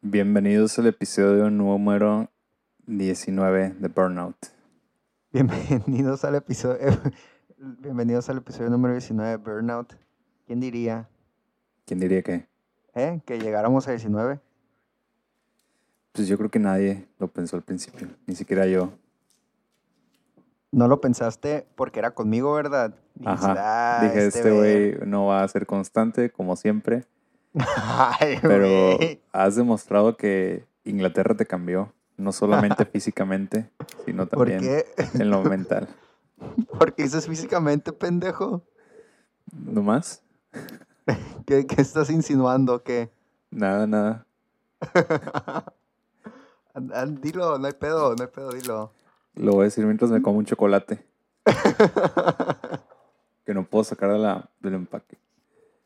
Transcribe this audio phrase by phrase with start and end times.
[0.00, 2.30] Bienvenidos al episodio número
[2.86, 4.36] 19 de Burnout.
[5.32, 6.78] Bienvenidos al episodio.
[7.58, 9.94] Bienvenidos al episodio número 19 de Burnout.
[10.46, 11.08] ¿Quién diría?
[11.84, 12.46] ¿Quién diría que?
[12.94, 13.20] ¿Eh?
[13.26, 14.40] Que llegáramos a 19.
[16.12, 18.92] Pues yo creo que nadie lo pensó al principio, ni siquiera yo.
[20.70, 22.94] No lo pensaste porque era conmigo, ¿verdad?
[23.14, 23.98] Dijiste, Ajá.
[24.00, 24.94] "Ah, Dije, este güey".
[24.96, 27.04] güey no va a ser constante, como siempre,
[28.20, 28.98] Ay, pero
[29.32, 33.70] has demostrado que Inglaterra te cambió, no solamente físicamente,
[34.04, 34.86] sino ¿Por también qué?
[35.14, 35.88] en lo mental.
[36.78, 38.62] Porque dices físicamente, pendejo.
[39.52, 40.22] ¿No más?
[41.46, 42.82] ¿Qué, qué estás insinuando?
[42.82, 43.10] ¿Qué?
[43.50, 44.26] Nada, nada.
[47.20, 48.92] Dilo, no hay pedo, no hay pedo, dilo.
[49.34, 51.04] Lo voy a decir mientras me como un chocolate
[53.44, 55.16] que no puedo sacar de la, del empaque.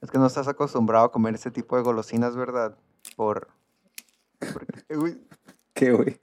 [0.02, 2.77] Es que no estás acostumbrado a comer ese tipo de golosinas, ¿verdad?
[3.16, 3.48] Por...
[4.52, 5.19] porque, güey,
[5.75, 6.20] ¿Qué, güey?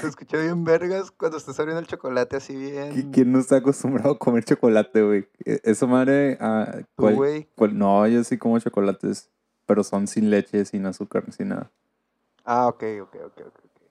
[0.00, 2.90] te escuché bien vergas cuando estás abriendo el chocolate así bien...
[2.92, 5.28] ¿Qui- ¿Quién no está acostumbrado a comer chocolate, güey?
[5.44, 6.36] E- Esa madre.
[6.40, 9.30] ah, ¿cuál- no, yo sí como chocolates,
[9.66, 11.70] pero son sin leche, sin azúcar, sin nada.
[12.44, 13.46] Ah, ok, ok, ok, ok.
[13.46, 13.82] ok.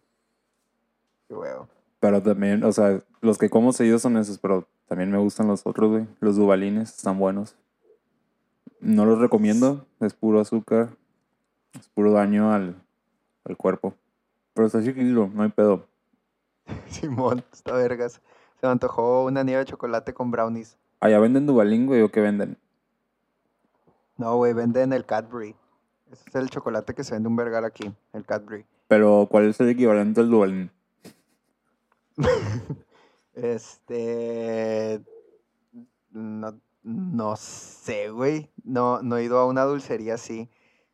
[1.30, 1.70] Qué huevo.
[2.02, 5.66] Pero también, o sea, los que como seguidos son esos, pero también me gustan los
[5.66, 6.08] otros, güey.
[6.20, 7.56] Los dubalines están buenos.
[8.82, 10.90] No los recomiendo, es puro azúcar,
[11.80, 12.76] es puro daño al,
[13.46, 13.94] al cuerpo.
[14.54, 15.86] Pero está chiquito, no hay pedo.
[16.88, 18.22] Simón, está vergas.
[18.60, 20.78] Se me antojó una nieve de chocolate con brownies.
[21.00, 22.58] Allá venden dubalín, güey, o qué venden.
[24.18, 25.56] No, güey, venden el Cadbury.
[26.12, 28.66] Ese es el chocolate que se vende un vergal aquí, el Cadbury.
[28.88, 30.72] Pero, ¿cuál es el equivalente al dubalín?
[33.34, 35.02] Este.
[36.12, 38.52] No, no sé, güey.
[38.64, 40.50] No, no he ido a una dulcería así.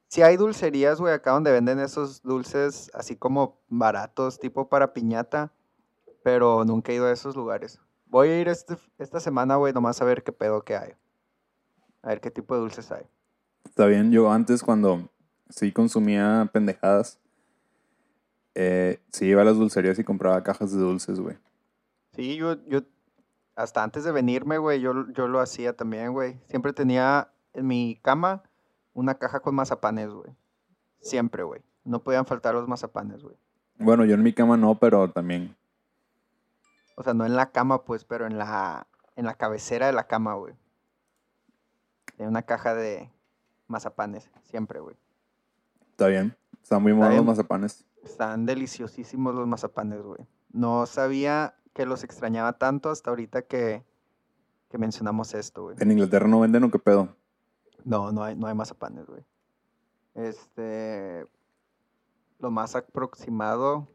[0.07, 5.52] Sí hay dulcerías, güey, acá donde venden esos dulces así como baratos, tipo para piñata.
[6.23, 7.80] Pero nunca he ido a esos lugares.
[8.08, 10.93] Voy a ir este, esta semana, güey, nomás a ver qué pedo que hay.
[12.02, 13.04] A ver qué tipo de dulces hay.
[13.65, 15.09] Está bien, yo antes cuando
[15.49, 17.19] sí consumía pendejadas,
[18.55, 21.37] eh, sí iba a las dulcerías y compraba cajas de dulces, güey.
[22.15, 22.81] Sí, yo, yo,
[23.57, 26.39] hasta antes de venirme, güey, yo, yo lo hacía también, güey.
[26.47, 28.43] Siempre tenía en mi cama
[28.93, 30.31] una caja con mazapanes, güey.
[30.99, 31.63] Siempre, güey.
[31.83, 33.35] No podían faltar los mazapanes, güey.
[33.79, 35.57] Bueno, yo en mi cama no, pero también.
[36.95, 38.85] O sea, no en la cama, pues, pero en la,
[39.15, 40.53] en la cabecera de la cama, güey.
[42.15, 43.11] Tenía una caja de
[43.67, 44.95] mazapanes, siempre, güey.
[45.89, 46.37] Está bien.
[46.61, 47.85] Están muy buenos los mazapanes.
[48.03, 50.27] Están deliciosísimos los mazapanes, güey.
[50.51, 53.86] No sabía que los extrañaba tanto hasta ahorita que,
[54.71, 55.76] que mencionamos esto, güey.
[55.80, 57.15] En Inglaterra no venden o qué pedo.
[57.86, 59.23] No, no hay, no hay mazapanes, güey.
[60.16, 61.27] Este.
[62.39, 63.87] Lo más aproximado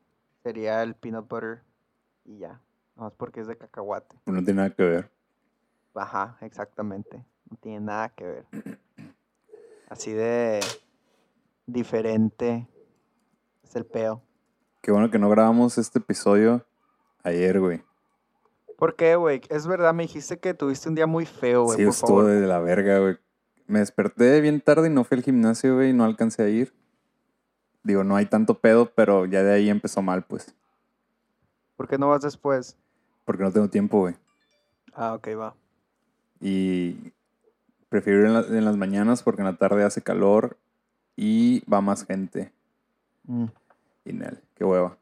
[0.45, 1.65] sería el peanut butter
[2.25, 2.61] y ya.
[2.95, 4.17] No es porque es de cacahuate.
[4.27, 5.11] No tiene nada que ver.
[5.97, 7.25] Ajá, exactamente.
[7.51, 8.47] No tiene nada que ver.
[9.89, 10.61] Así de
[11.67, 12.69] diferente
[13.65, 14.23] es el peo.
[14.81, 16.65] Qué bueno que no grabamos este episodio
[17.23, 17.83] ayer, güey.
[18.77, 19.41] ¿Por qué, güey?
[19.49, 21.79] Es verdad, me dijiste que tuviste un día muy feo, güey.
[21.79, 22.31] Sí, por estuvo favor.
[22.33, 23.17] de la verga, güey.
[23.67, 26.73] Me desperté bien tarde y no fui al gimnasio, güey, y no alcancé a ir.
[27.85, 30.55] Digo, no hay tanto pedo, pero ya de ahí empezó mal, pues.
[31.77, 32.77] ¿Por qué no vas después?
[33.25, 34.15] Porque no tengo tiempo, güey.
[34.95, 35.55] Ah, ok, va.
[36.41, 37.13] Y
[37.89, 40.57] prefiero ir en, la- en las mañanas porque en la tarde hace calor
[41.17, 42.53] y va más gente.
[43.25, 43.47] Mm.
[44.05, 44.97] Y Nel, qué hueva.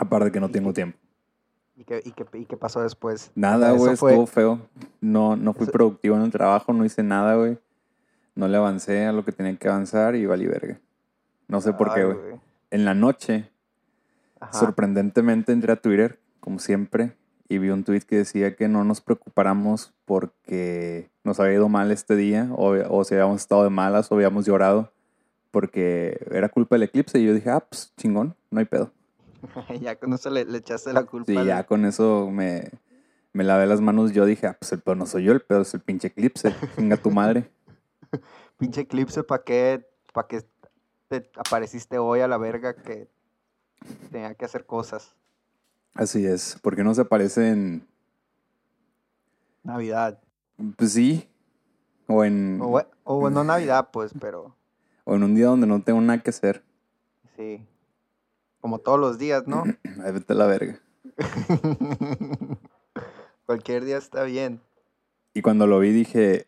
[0.00, 0.98] Aparte que no ¿Y tengo tiempo.
[1.76, 3.30] ¿Y qué, y, qué, ¿Y qué pasó después?
[3.34, 4.60] Nada, güey, fue- estuvo feo.
[5.00, 7.58] No, no fui Eso- productivo en el trabajo, no hice nada, güey.
[8.34, 10.80] No le avancé a lo que tenía que avanzar y valí verga.
[11.48, 12.16] No sé por qué, güey.
[12.70, 13.48] En la noche,
[14.40, 14.52] Ajá.
[14.52, 17.12] sorprendentemente entré a Twitter, como siempre,
[17.48, 21.90] y vi un tweet que decía que no nos preocupáramos porque nos había ido mal
[21.90, 24.92] este día, o, o si habíamos estado de malas, o habíamos llorado,
[25.50, 27.18] porque era culpa del eclipse.
[27.18, 28.92] Y yo dije, ah, pues chingón, no hay pedo.
[29.80, 31.30] ya con eso le, le echaste la culpa.
[31.32, 32.70] Sí, al- ya con eso me,
[33.32, 34.12] me lavé las manos.
[34.12, 36.54] Yo dije, ah, pues el pedo no soy yo, el pedo es el pinche eclipse.
[36.76, 37.50] Venga tu madre.
[38.58, 40.42] Pinche eclipse, ¿para qué, pa qué
[41.08, 43.08] te apareciste hoy a la verga que
[44.10, 45.14] tenía que hacer cosas?
[45.94, 47.86] Así es, porque no se aparece en.
[49.62, 50.20] Navidad.
[50.76, 51.28] Pues sí.
[52.06, 54.56] O en, O, o no Navidad, pues, pero
[55.04, 56.62] o en un día donde no tengo nada que hacer.
[57.36, 57.64] sí.
[58.60, 59.64] Como todos los días, ¿no?
[60.04, 60.80] Ay, vete a la verga.
[63.46, 64.60] Cualquier día está bien.
[65.34, 66.46] Y cuando lo vi dije,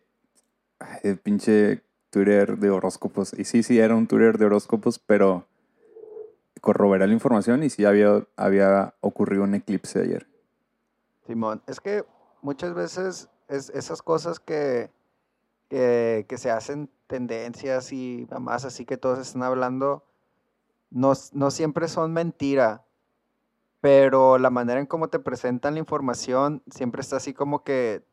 [1.03, 3.33] el pinche Twitter de horóscopos.
[3.37, 5.47] Y sí, sí, era un Twitter de horóscopos, pero
[6.59, 10.27] corroboré la información y sí había, había ocurrido un eclipse ayer.
[11.25, 12.05] Simón, es que
[12.41, 14.91] muchas veces es esas cosas que,
[15.69, 20.03] que, que se hacen tendencias y más así que todos están hablando,
[20.91, 22.85] no, no siempre son mentira,
[23.79, 28.05] pero la manera en cómo te presentan la información siempre está así como que,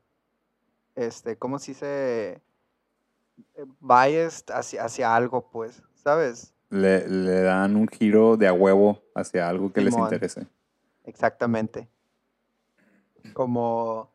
[0.94, 2.40] este, ¿cómo si se
[3.80, 6.54] biased hacia, hacia algo, pues, ¿sabes?
[6.70, 10.46] Le, le dan un giro de a huevo hacia algo que les interese.
[11.04, 11.88] Exactamente.
[13.32, 14.10] Como,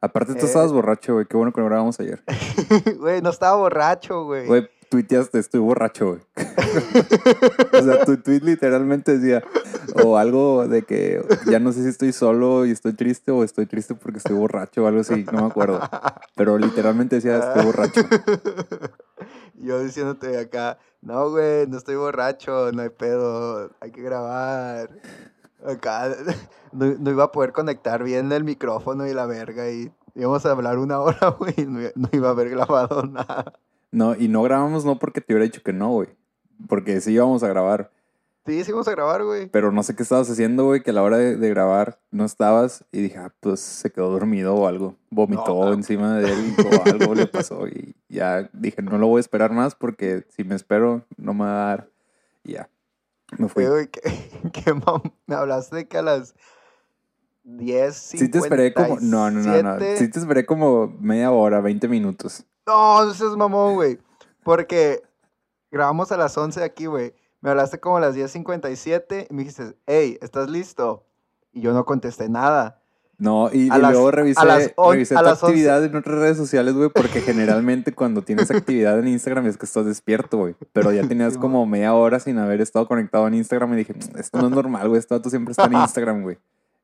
[0.00, 0.48] Aparte, tú Eh.
[0.48, 1.26] estabas borracho, güey.
[1.26, 2.22] Qué bueno que no grabamos ayer.
[2.98, 4.46] güey, no estaba borracho, güey.
[4.46, 6.20] Güey, tuiteaste, estoy borracho, güey.
[7.78, 9.44] o sea, tu tweet literalmente decía,
[10.02, 13.66] o algo de que ya no sé si estoy solo y estoy triste o estoy
[13.66, 15.80] triste porque estoy borracho o algo así, no me acuerdo.
[16.34, 18.00] Pero literalmente decía, estoy borracho.
[19.54, 24.88] Yo diciéndote acá, no, güey, no estoy borracho, no hay pedo, hay que grabar.
[25.62, 26.08] Acá
[26.72, 30.52] no, no iba a poder conectar bien el micrófono y la verga y íbamos a
[30.52, 33.52] hablar una hora, güey, no, no iba a haber grabado nada.
[33.90, 36.08] No, y no grabamos no porque te hubiera dicho que no, güey.
[36.68, 37.90] Porque sí íbamos a grabar.
[38.46, 39.46] Sí, sí íbamos a grabar, güey.
[39.48, 42.24] Pero no sé qué estabas haciendo, güey, que a la hora de, de grabar no
[42.24, 42.84] estabas.
[42.92, 44.94] Y dije, ah, pues se quedó dormido o algo.
[45.10, 45.72] Vomitó No.
[45.72, 47.66] encima de él o algo le pasó.
[47.66, 51.44] Y ya dije, no lo voy a esperar más porque si me espero no me
[51.44, 51.90] va a dar.
[52.44, 52.68] Y ya,
[53.38, 53.64] me fui.
[53.64, 54.00] Güey, güey, que,
[54.52, 56.34] que mam- me hablaste que a las
[57.44, 58.98] 10, Sí te esperé como...
[59.00, 59.78] No, no, no, no.
[59.96, 62.44] Sí te esperé como media hora, 20 minutos.
[62.66, 63.98] No, no seas mamón, güey.
[64.42, 65.02] Porque
[65.70, 67.14] grabamos a las 11 aquí, güey.
[67.40, 71.04] Me hablaste como a las 10.57 y me dijiste, hey, ¿estás listo?
[71.52, 72.82] Y yo no contesté nada.
[73.18, 75.82] No, y, A y las- luego a revisé, las on- revisé a tu las actividad
[75.84, 79.86] en otras redes sociales, güey, porque generalmente cuando tienes actividad en Instagram es que estás
[79.86, 80.54] despierto, güey.
[80.74, 84.18] Pero ya tenías como media hora sin haber estado conectado en Instagram y dije, "Mm,
[84.18, 86.38] esto no es normal, güey, este vato siempre está en Instagram, güey.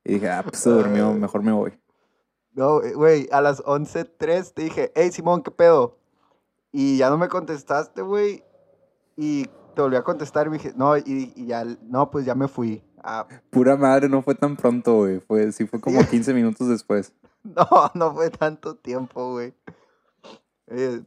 [0.05, 1.73] Y dije, ah, pues se durmió, mejor me voy.
[2.55, 5.99] No, eh, güey, a las 11.03 te dije, hey, Simón, ¿qué pedo?
[6.71, 8.45] Y ya no me contestaste, güey.
[9.17, 12.35] Y te volví a contestar y me dije, no, y, y ya, no, pues ya
[12.35, 12.83] me fui.
[13.03, 15.21] Ah, Pura madre, no fue tan pronto, güey.
[15.21, 17.13] Fue, sí fue como 15 minutos después.
[17.45, 19.53] No, no fue tanto tiempo, güey.
[20.69, 21.03] Oye,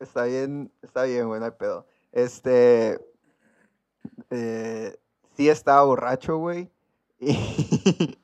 [0.00, 1.86] está bien, está bien, güey, no hay pedo.
[2.10, 2.98] Este,
[4.30, 4.98] eh,
[5.36, 6.72] sí estaba borracho, güey.
[7.20, 8.18] Y,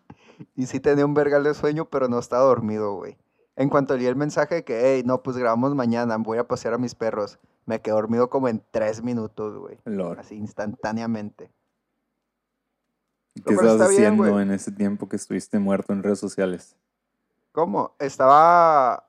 [0.55, 3.17] y sí tenía un vergal de sueño, pero no estaba dormido, güey.
[3.57, 6.75] En cuanto leí el mensaje de que, hey, no, pues grabamos mañana, voy a pasear
[6.75, 7.39] a mis perros.
[7.67, 9.79] Me quedé dormido como en tres minutos, güey.
[10.19, 11.51] Así instantáneamente.
[13.45, 16.77] ¿Qué estabas bien, haciendo en ese tiempo que estuviste muerto en redes sociales?
[17.53, 17.95] ¿Cómo?
[17.99, 19.07] Estaba.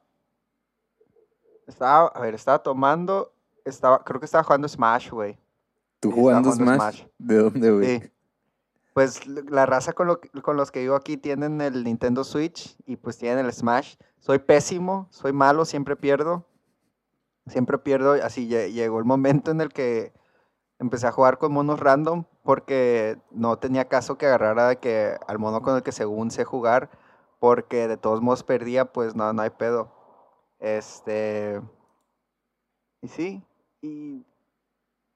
[1.68, 2.08] Estaba.
[2.08, 3.34] A ver, estaba tomando.
[3.66, 4.04] Estaba.
[4.04, 5.38] Creo que estaba jugando Smash, güey.
[6.00, 6.76] ¿Tú jugando Smash?
[6.76, 7.04] Smash.
[7.18, 8.00] ¿De dónde, güey?
[8.00, 8.12] Sí.
[8.94, 12.98] Pues la raza con, lo con los que vivo aquí tienen el Nintendo Switch y
[12.98, 13.96] pues tienen el Smash.
[14.20, 16.46] Soy pésimo, soy malo, siempre pierdo.
[17.48, 18.14] Siempre pierdo.
[18.14, 20.12] Así lle- llegó el momento en el que
[20.80, 25.62] empecé a jugar con monos random porque no tenía caso que agarrara que al mono
[25.62, 26.90] con el que según sé jugar
[27.40, 29.92] porque de todos modos perdía, pues no, no hay pedo.
[30.60, 31.62] Este...
[33.02, 33.44] Y sí,
[33.82, 34.26] y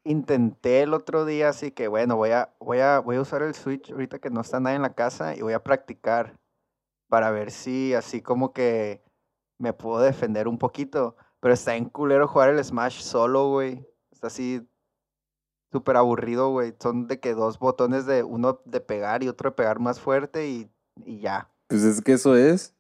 [0.05, 3.55] intenté el otro día, así que bueno, voy a, voy a, voy a usar el
[3.55, 6.39] Switch ahorita que no está nadie en la casa y voy a practicar
[7.09, 9.03] para ver si así como que
[9.59, 11.17] me puedo defender un poquito.
[11.39, 13.85] Pero está en culero jugar el Smash solo, güey.
[14.11, 14.67] Está así
[15.71, 16.73] súper aburrido, güey.
[16.79, 20.47] Son de que dos botones de uno de pegar y otro de pegar más fuerte
[20.47, 20.69] y,
[21.03, 21.51] y ya.
[21.67, 22.73] Pues es que eso es.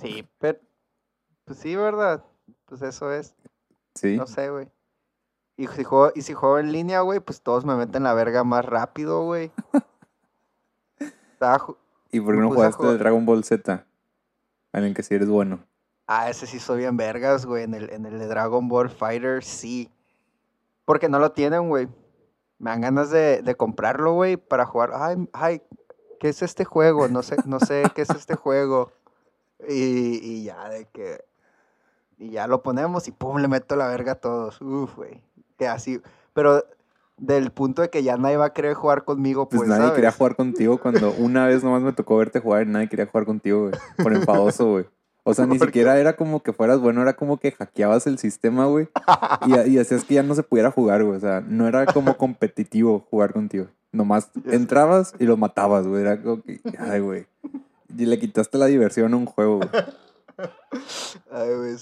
[0.00, 0.60] Sí, pero
[1.44, 2.24] pues sí, ¿verdad?
[2.66, 3.34] Pues eso es.
[3.94, 4.16] Sí.
[4.16, 4.68] No sé, güey.
[5.56, 8.44] Y si juego, y si juego en línea, güey, pues todos me meten la verga
[8.44, 9.50] más rápido, güey.
[12.10, 13.86] ¿Y por qué no jugaste el Dragon Ball Z?
[14.72, 15.64] En el que sí eres bueno.
[16.06, 17.64] Ah, ese sí soy bien vergas, güey.
[17.64, 19.90] En el, en el de Dragon Ball Fighter, sí.
[20.84, 21.88] Porque no lo tienen, güey.
[22.58, 24.90] Me dan ganas de, de comprarlo, güey, para jugar.
[24.94, 25.62] Ay, ay,
[26.20, 27.08] ¿qué es este juego?
[27.08, 28.92] No sé, no sé qué es este juego.
[29.68, 31.24] Y, y ya, de que.
[32.18, 34.60] Y ya lo ponemos y pum, le meto la verga a todos.
[34.60, 35.22] Uf, güey.
[35.58, 36.00] Que así.
[36.32, 36.64] Pero
[37.18, 39.68] del punto de que ya nadie va a querer jugar conmigo, Pues, pues.
[39.68, 43.06] nadie quería jugar contigo cuando una vez nomás me tocó verte jugar y nadie quería
[43.06, 43.72] jugar contigo, güey.
[44.02, 44.84] Por enfadoso, güey.
[45.24, 48.66] O sea, ni siquiera era como que fueras bueno, era como que hackeabas el sistema,
[48.66, 48.88] güey.
[49.46, 51.16] Y, y hacías que ya no se pudiera jugar, güey.
[51.16, 53.66] O sea, no era como competitivo jugar contigo.
[53.92, 56.02] Nomás entrabas y lo matabas, güey.
[56.02, 57.26] Era como que, ay, güey.
[57.96, 59.70] Y le quitaste la diversión a un juego, güey.
[61.32, 61.76] Ay, güey.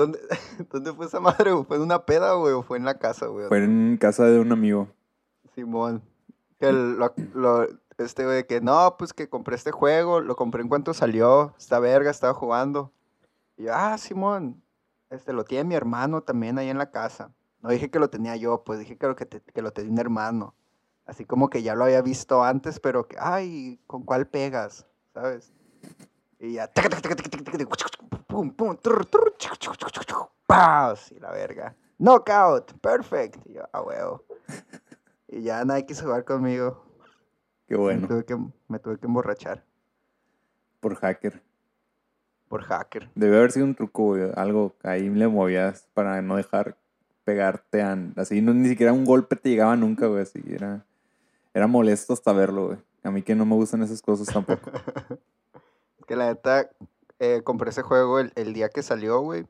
[0.00, 0.18] ¿Dónde,
[0.72, 1.64] ¿Dónde fue esa madre, güey?
[1.66, 2.54] ¿Fue en una peda, güey?
[2.54, 3.48] ¿O fue en la casa, güey?
[3.48, 4.88] Fue en casa de un amigo.
[5.54, 6.02] Simón.
[6.58, 10.62] Que el- lo, lo- este, güey, que no, pues que compré este juego, lo compré
[10.62, 12.92] en cuanto salió, esta verga, estaba jugando.
[13.58, 14.62] Y yo, ah, Simón,
[15.10, 17.34] este, lo tiene mi hermano también ahí en la casa.
[17.60, 19.92] No dije que lo tenía yo, pues dije que lo, que, te- que lo tenía
[19.92, 20.54] un hermano.
[21.04, 24.86] Así como que ya lo había visto antes, pero que, ay, ¿con cuál pegas?
[25.12, 25.52] ¿Sabes?
[26.40, 26.70] Y ya,
[28.26, 28.76] pum, pum.
[30.96, 31.76] Sí, la verga.
[31.98, 33.46] Knockout, perfect.
[33.46, 34.24] Y yo, ah, huevo.
[35.28, 36.82] Y ya nadie quiso jugar conmigo.
[37.68, 38.00] Qué bueno.
[38.00, 38.36] Me, tuve que,
[38.68, 39.64] me tuve que emborrachar
[40.80, 41.42] Por hacker.
[42.48, 43.10] por hacker.
[43.14, 44.32] Debe haber sido un truco, güey.
[44.34, 46.76] Algo ahí le movías para no dejar
[47.24, 47.96] pegarte a...
[48.16, 50.22] Así no, ni siquiera un golpe te llegaba nunca, güey.
[50.22, 50.86] Así era...
[51.52, 52.78] Era molesto hasta verlo, güey.
[53.02, 54.70] A mí que no me gustan esas cosas tampoco.
[56.10, 56.68] Que la neta,
[57.20, 59.46] eh, compré ese juego el, el día que salió, güey.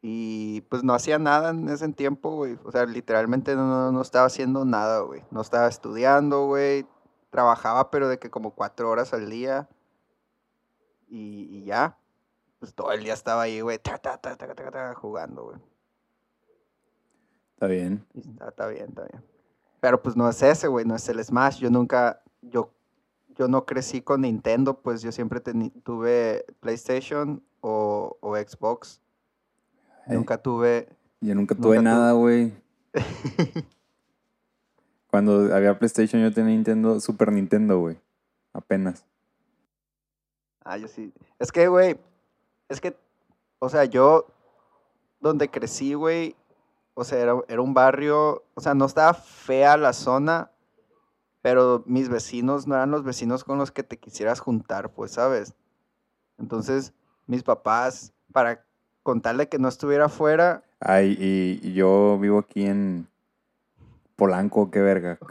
[0.00, 2.56] Y pues no hacía nada en ese tiempo, güey.
[2.62, 5.24] O sea, literalmente no, no- no estaba haciendo nada, güey.
[5.32, 6.86] No estaba estudiando, güey.
[7.30, 9.68] Trabajaba, pero de que como cuatro horas al día.
[11.08, 11.98] Y, y ya.
[12.60, 13.80] Pues todo el día estaba ahí, güey.
[13.80, 15.56] ta, ta, ta, ta, ta, ta, ta, jugando, güey.
[17.54, 18.06] Está bien.
[18.46, 19.24] Está bien, está bien.
[19.80, 21.58] Pero pues no es ese, güey, no es el Smash.
[21.58, 22.70] Yo nunca, yo,
[23.36, 29.00] yo no crecí con Nintendo, pues yo siempre tuve PlayStation o, o Xbox.
[30.06, 30.88] Ay, Nunca tuve...
[31.20, 32.52] Yo nunca tuve nunca nada, güey.
[35.10, 37.98] Cuando había PlayStation yo tenía Nintendo, Super Nintendo, güey.
[38.52, 39.04] Apenas.
[40.64, 41.12] Ah, yo sí.
[41.38, 41.98] Es que, güey,
[42.68, 42.96] es que,
[43.58, 44.26] o sea, yo
[45.20, 46.36] donde crecí, güey,
[46.94, 50.50] o sea, era, era un barrio, o sea, no estaba fea la zona,
[51.46, 55.54] pero mis vecinos no eran los vecinos con los que te quisieras juntar, pues, ¿sabes?
[56.38, 56.92] Entonces,
[57.28, 58.64] mis papás, para
[59.04, 63.06] contarle que no estuviera afuera, Ay, y, y yo vivo aquí en
[64.16, 65.20] Polanco, qué verga.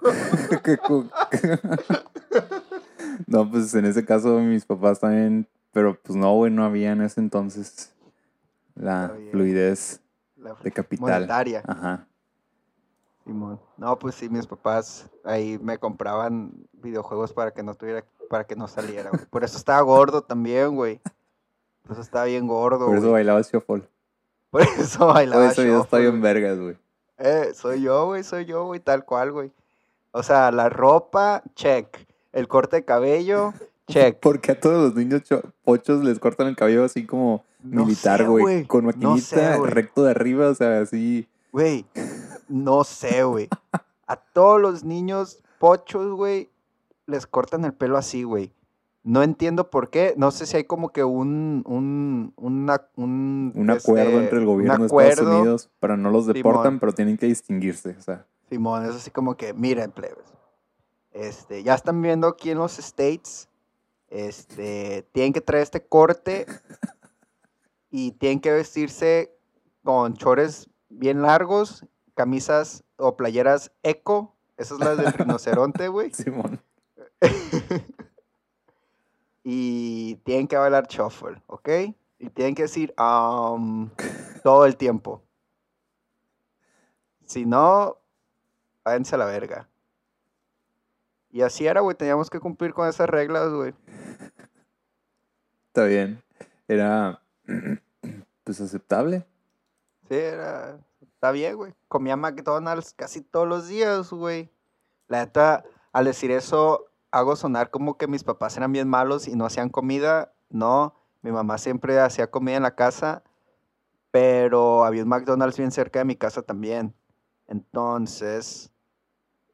[3.28, 7.02] No, pues en ese caso mis papás también, pero pues no, güey, no había en
[7.02, 7.94] ese entonces
[8.76, 10.00] la fluidez
[10.38, 11.10] la de capital.
[11.10, 11.62] monetaria.
[11.68, 12.08] Ajá.
[13.26, 13.60] Simón.
[13.78, 18.56] No, pues sí, mis papás ahí me compraban videojuegos para que no tuviera, para que
[18.56, 19.26] no saliera, güey.
[19.26, 21.02] Por eso estaba gordo también, güey.
[21.84, 23.14] Por eso estaba bien gordo, Por eso güey.
[23.14, 23.88] bailaba shuffle.
[24.52, 26.78] Por eso Por bailaba eso yo estoy en vergas, güey.
[27.18, 29.52] Eh, soy yo, güey, soy yo, güey, tal cual, güey.
[30.12, 31.88] O sea, la ropa, check.
[32.32, 33.54] El corte de cabello,
[33.88, 34.18] check.
[34.20, 38.20] Porque a todos los niños cho- pochos les cortan el cabello así como No militar,
[38.20, 38.66] sé, güey.
[38.66, 41.28] Con no maquinita sé, recto de arriba, o sea, así.
[41.52, 41.86] Güey,
[42.48, 43.50] no sé, güey.
[44.08, 46.50] A todos los niños pochos, güey,
[47.08, 48.54] les cortan el pelo así, güey.
[49.04, 50.14] No entiendo por qué.
[50.18, 54.46] No sé si hay como que un, un, una- un, Un acuerdo este, entre el
[54.46, 55.40] gobierno de Estados acuerdo.
[55.42, 56.80] Unidos, pero no los deportan, Simón.
[56.80, 58.26] pero tienen que distinguirse, o sea.
[58.50, 60.26] Simón, es así como que, miren, plebes.
[61.12, 63.48] Este, ya están viendo aquí en los States.
[64.10, 66.46] Este, tienen que traer este corte
[67.92, 69.32] y tienen que vestirse
[69.84, 71.86] con chores bien largos,
[72.16, 74.36] camisas o playeras eco.
[74.58, 76.12] Esas las del rinoceronte, güey.
[76.12, 76.62] Simón.
[79.48, 81.70] Y tienen que bailar shuffle, ¿ok?
[82.18, 83.92] Y tienen que decir um,
[84.44, 85.22] todo el tiempo.
[87.26, 88.00] Si no,
[88.84, 89.70] váyanse a la verga.
[91.32, 91.96] Y así era, güey.
[91.96, 93.76] Teníamos que cumplir con esas reglas, güey.
[95.68, 96.24] Está bien.
[96.68, 97.22] Era
[98.44, 99.28] pues aceptable.
[100.10, 100.80] Sí, era.
[101.26, 101.74] Está bien, güey.
[101.88, 104.52] Comía McDonald's casi todos los días, güey.
[105.08, 109.36] La neta, al decir eso, hago sonar como que mis papás eran bien malos y
[109.36, 110.36] no hacían comida.
[110.52, 113.24] No, mi mamá siempre hacía comida en la casa,
[114.12, 116.94] pero había un McDonald's bien cerca de mi casa también.
[117.48, 118.72] Entonces,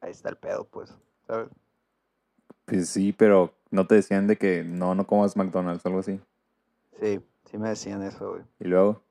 [0.02, 0.94] ahí está el pedo, pues.
[1.26, 1.48] ¿sabes?
[2.66, 6.20] Pues sí, pero no te decían de que no, no comas McDonald's o algo así.
[7.00, 8.42] Sí, sí me decían eso, güey.
[8.60, 9.02] Y luego,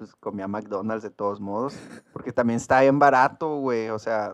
[0.00, 1.76] pues comía McDonald's de todos modos.
[2.14, 3.90] Porque también está bien barato, güey.
[3.90, 4.32] O sea,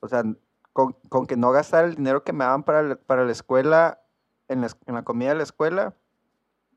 [0.00, 0.24] o sea,
[0.72, 4.00] con, con que no gastar el dinero que me daban para, la- para la escuela,
[4.48, 5.94] en la, es- en la comida de la escuela,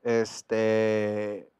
[0.04, 1.50] este,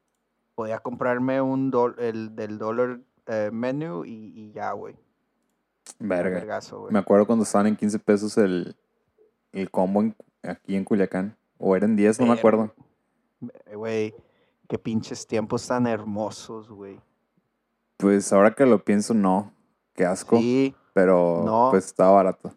[0.54, 4.94] podía comprarme un dol- el del dólar eh, menu y, y ya, güey.
[5.98, 6.36] verga.
[6.38, 6.86] vergazo.
[6.90, 8.76] Me acuerdo cuando estaban en 15 pesos el,
[9.52, 11.36] el combo en- aquí en Culiacán.
[11.58, 12.72] O eran 10, no me acuerdo.
[13.66, 14.14] Eh, Güey,
[14.70, 17.00] qué pinches tiempos tan hermosos, güey.
[17.96, 19.52] Pues ahora que lo pienso, no.
[19.94, 20.36] Qué asco.
[20.38, 21.68] Sí, Pero No.
[21.72, 22.54] pues estaba barato.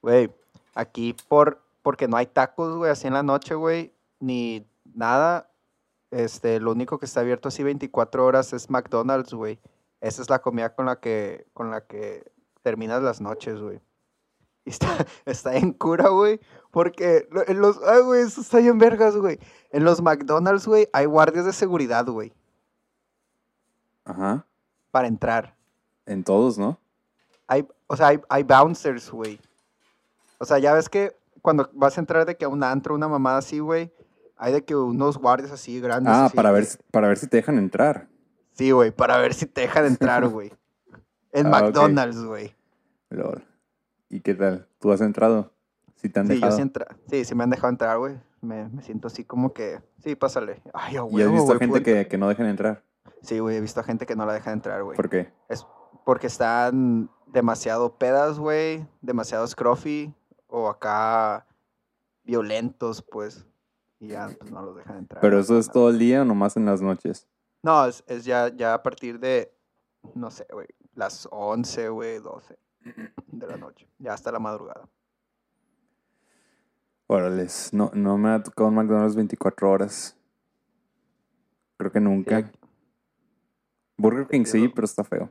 [0.00, 0.34] Güey,
[0.74, 5.50] aquí por porque no hay tacos, güey, así en la noche, güey, ni nada.
[6.10, 9.58] este, lo único que está abierto así 24 horas es McDonald's, güey.
[10.00, 13.80] Esa es la comida con la que, con la que terminas las noches, güey.
[14.64, 14.88] Y está,
[15.26, 16.40] está en cura, güey.
[16.76, 17.80] Porque en los.
[17.82, 19.38] Ay, güey, eso está bien vergas, güey.
[19.70, 22.34] En los McDonald's, güey, hay guardias de seguridad, güey.
[24.04, 24.44] Ajá.
[24.90, 25.56] Para entrar.
[26.04, 26.78] En todos, ¿no?
[27.46, 29.40] Hay, o sea, hay, hay bouncers, güey.
[30.36, 33.08] O sea, ya ves que cuando vas a entrar de que a un antro, una
[33.08, 33.90] mamada así, güey,
[34.36, 36.12] hay de que unos guardias así grandes.
[36.12, 38.06] Ah, así para ver, que- para ver si te dejan entrar.
[38.52, 40.52] Sí, güey, para ver si te dejan entrar, güey.
[41.32, 41.50] En Ah.
[41.62, 42.54] McDonald's, güey.
[43.08, 43.42] Lol.
[44.10, 44.68] ¿Y qué tal?
[44.78, 45.52] ¿Tú has entrado?
[45.96, 48.18] ¿Sí te han Sí, yo sí, entra- sí, sí me han dejado entrar, güey.
[48.40, 50.62] Me, me siento así como que, sí, pásale.
[50.72, 52.84] Ay, a ¿Y has visto güey, gente que, que no dejan entrar?
[53.22, 54.96] Sí, güey, he visto a gente que no la dejan entrar, güey.
[54.96, 55.32] ¿Por qué?
[55.48, 55.66] Es
[56.04, 60.14] porque están demasiado pedas, güey, demasiado scruffy
[60.46, 61.46] o acá
[62.24, 63.46] violentos, pues.
[63.98, 65.20] Y ya pues, no los dejan entrar.
[65.22, 67.26] ¿Pero eso es todo el día o nomás en las noches?
[67.62, 69.52] No, es, es ya, ya a partir de,
[70.14, 72.58] no sé, güey, las 11, güey, 12
[73.32, 73.88] de la noche.
[73.98, 74.88] Ya hasta la madrugada.
[77.08, 80.16] Órales, no, no me ha tocado un McDonald's 24 horas.
[81.76, 82.50] Creo que nunca.
[83.96, 85.30] Burger King sí, pero está feo.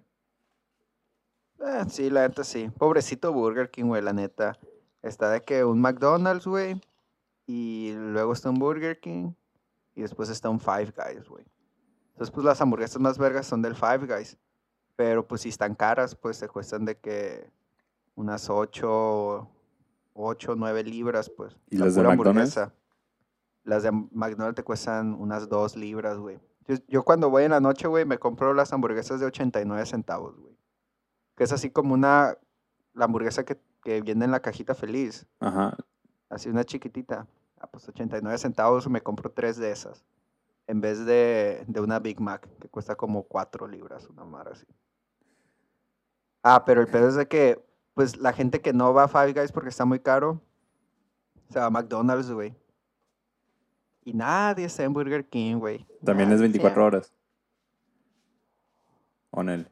[1.59, 2.69] Eh, sí, la neta sí.
[2.77, 4.57] Pobrecito Burger King, güey, la neta.
[5.01, 6.81] Está de que un McDonald's, güey.
[7.45, 9.33] Y luego está un Burger King.
[9.95, 11.45] Y después está un Five Guys, güey.
[12.13, 14.37] Entonces, pues las hamburguesas más vergas son del Five Guys.
[14.95, 17.49] Pero pues si están caras, pues te cuestan de que
[18.15, 19.49] unas 8,
[20.15, 21.55] 8, 9 libras, pues.
[21.69, 22.57] ¿Y la las de McDonald's?
[22.57, 22.73] hamburguesa.
[23.63, 26.39] Las de McDonald's te cuestan unas 2 libras, güey.
[26.67, 30.39] Yo, yo cuando voy en la noche, güey, me compro las hamburguesas de 89 centavos,
[30.39, 30.57] güey.
[31.35, 32.37] Que es así como una,
[32.93, 35.27] la hamburguesa que, que viene en la cajita feliz.
[35.39, 35.75] Ajá.
[36.29, 37.27] Así una chiquitita.
[37.59, 40.05] Ah, pues 89 centavos me compro tres de esas.
[40.67, 44.65] En vez de, de una Big Mac, que cuesta como 4 libras, una mar así.
[46.41, 47.63] Ah, pero el pedo es de que,
[47.95, 50.41] pues la gente que no va a Five Guys porque está muy caro,
[51.49, 52.53] se va a McDonald's, güey.
[54.03, 55.87] Y nadie está en Burger King, güey.
[56.03, 56.51] También es Nadie.
[56.51, 57.13] 24 horas.
[59.31, 59.71] ¿O en él?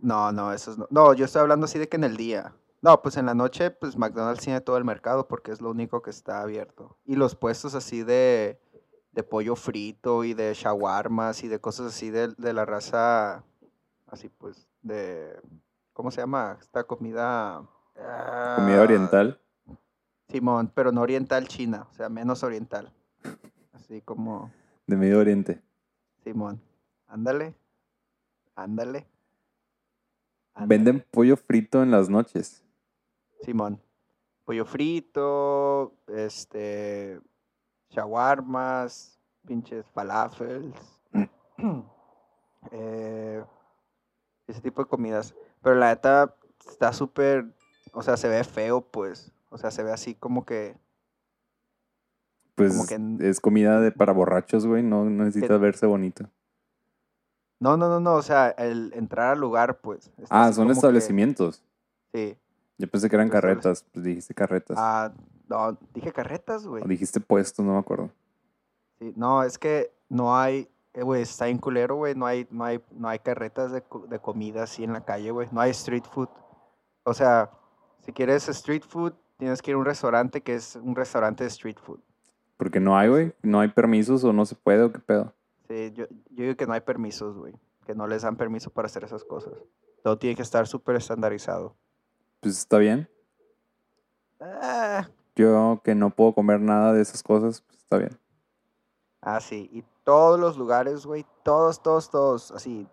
[0.00, 0.86] No, no, eso es no.
[0.90, 2.54] No, yo estoy hablando así de que en el día.
[2.82, 6.02] No, pues en la noche, pues McDonald's tiene todo el mercado porque es lo único
[6.02, 6.96] que está abierto.
[7.06, 8.60] Y los puestos así de,
[9.12, 13.42] de pollo frito y de shawarmas y de cosas así de, de la raza,
[14.06, 15.40] así pues, de,
[15.96, 16.58] ¿cómo se llama?
[16.60, 17.62] Esta comida...
[17.94, 19.40] Comida ah, oriental.
[20.28, 22.92] Simón, pero no oriental china, o sea, menos oriental.
[23.72, 24.52] Así como,
[24.86, 25.62] De Medio Oriente.
[26.22, 26.60] Simón,
[27.06, 27.54] ándale,
[28.54, 29.06] ándale.
[30.52, 30.66] ándale.
[30.66, 32.62] Venden pollo frito en las noches.
[33.40, 33.80] Simón.
[34.44, 37.18] Pollo frito, este,
[37.88, 41.00] shawarmas, pinches falafels,
[42.70, 43.42] eh,
[44.46, 45.34] ese tipo de comidas.
[45.66, 46.32] Pero la neta
[46.70, 47.44] está súper,
[47.92, 49.32] o sea, se ve feo, pues.
[49.50, 50.76] O sea, se ve así como que,
[52.54, 54.84] Pues Como que es comida de para borrachos, güey.
[54.84, 56.30] No no necesitas verse bonito.
[57.58, 60.12] no, no, no, no, o sea, el entrar al lugar, pues.
[60.30, 61.64] Ah, son que- establecimientos.
[62.14, 62.36] sí.
[62.78, 63.84] Yo pensé que eran carretas.
[63.92, 64.76] Pues dijiste carretas.
[64.78, 65.12] Ah,
[65.48, 66.84] no, dije carretas, güey.
[66.84, 68.12] O dijiste puestos, no me acuerdo.
[69.00, 70.68] Sí, no, es que no hay,
[71.02, 74.62] güey, está en culero, güey, no hay, no hay, no hay carretas de, de comida
[74.64, 76.28] así en la calle, güey, no hay street food.
[77.04, 77.50] O sea,
[78.00, 81.48] si quieres street food, tienes que ir a un restaurante que es un restaurante de
[81.48, 82.00] street food.
[82.56, 83.34] Porque no hay, güey.
[83.42, 85.34] No hay permisos o no se puede o qué pedo.
[85.68, 87.54] Sí, yo, yo digo que no hay permisos, güey,
[87.84, 89.52] que no les dan permiso para hacer esas cosas.
[90.02, 91.76] Todo tiene que estar súper estandarizado.
[92.40, 93.08] Pues está bien.
[94.40, 98.18] Ah, Yo que no puedo comer nada de esas cosas, pues está bien.
[99.20, 102.86] ah, sí, y todos los lugares, güey, todos, todos, todos, así,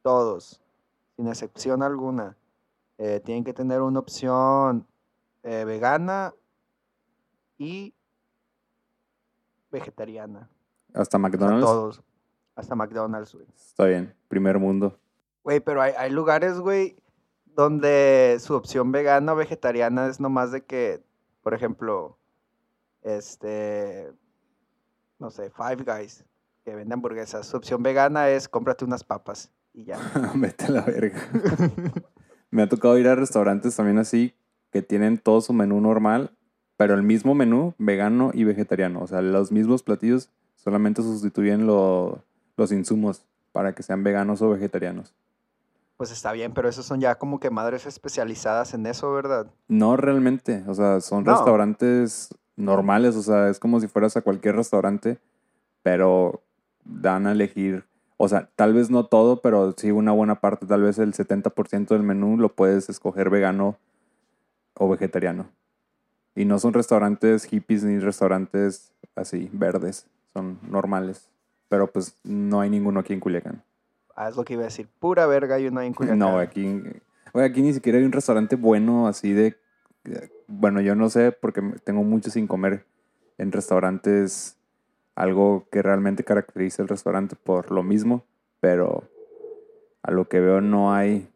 [0.00, 0.62] todos,
[1.14, 2.34] sin excepción alguna,
[2.96, 4.86] eh, tienen que tener una opción
[5.42, 6.32] eh, vegana
[7.58, 7.94] y
[9.70, 10.48] vegetariana.
[10.94, 11.66] Hasta McDonald's.
[11.66, 12.02] todos,
[12.54, 13.46] hasta McDonald's, güey.
[13.54, 14.16] Está bien.
[14.26, 14.98] Primer mundo.
[15.44, 16.96] Güey, pero hay, hay lugares, güey,
[17.44, 21.04] donde su opción vegana o vegetariana es nomás de que,
[21.42, 22.16] por ejemplo,
[23.02, 24.10] este,
[25.18, 26.24] no sé, Five Guys,
[26.66, 27.46] que vende hamburguesas.
[27.46, 29.98] Su opción vegana es cómprate unas papas y ya.
[30.34, 31.16] Vete a la verga.
[32.50, 34.34] Me ha tocado ir a restaurantes también así
[34.72, 36.32] que tienen todo su menú normal,
[36.76, 39.00] pero el mismo menú vegano y vegetariano.
[39.00, 42.24] O sea, los mismos platillos solamente sustituyen lo-
[42.56, 45.14] los insumos para que sean veganos o vegetarianos.
[45.96, 49.46] Pues está bien, pero esos son ya como que madres especializadas en eso, ¿verdad?
[49.68, 51.30] No realmente, o sea, son No.
[51.32, 55.18] restaurantes normales, o sea, es como si fueras a cualquier restaurante,
[55.82, 56.42] pero
[56.88, 57.84] dan a elegir,
[58.16, 61.88] o sea, tal vez no todo, pero sí una buena parte, tal vez el 70%
[61.88, 63.76] del menú lo puedes escoger vegano
[64.74, 65.50] o vegetariano.
[66.34, 71.30] Y no son restaurantes hippies ni restaurantes así, verdes, son normales.
[71.68, 73.62] Pero pues no hay ninguno aquí en Culiacán.
[74.14, 74.88] Ah, es lo que iba a decir.
[74.98, 76.18] Pura verga hay uno en Culiacán.
[76.18, 76.82] No, aquí,
[77.32, 79.56] oye, aquí ni siquiera hay un restaurante bueno así de...
[80.46, 82.86] Bueno, yo no sé porque tengo mucho sin comer
[83.38, 84.55] en restaurantes
[85.16, 88.24] algo que realmente caracteriza el restaurante por lo mismo,
[88.60, 89.02] pero
[90.02, 91.28] a lo que veo no hay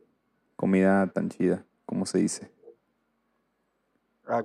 [0.57, 2.51] comida tan chida, como se dice.
[4.29, 4.45] Ah,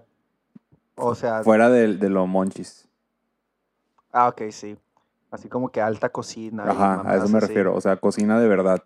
[0.96, 2.88] o sea, Fuera de, de lo monchis.
[4.12, 4.78] ah, ok, sí.
[5.32, 6.64] Así como que alta cocina.
[6.64, 7.48] Ajá, a eso me así.
[7.48, 7.76] refiero.
[7.76, 8.84] O sea, cocina de verdad.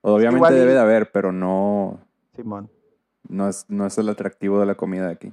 [0.00, 2.00] Obviamente y- debe de haber, pero no,
[2.34, 2.68] Simón.
[3.28, 5.32] no, es, no es el atractivo de la comida de aquí.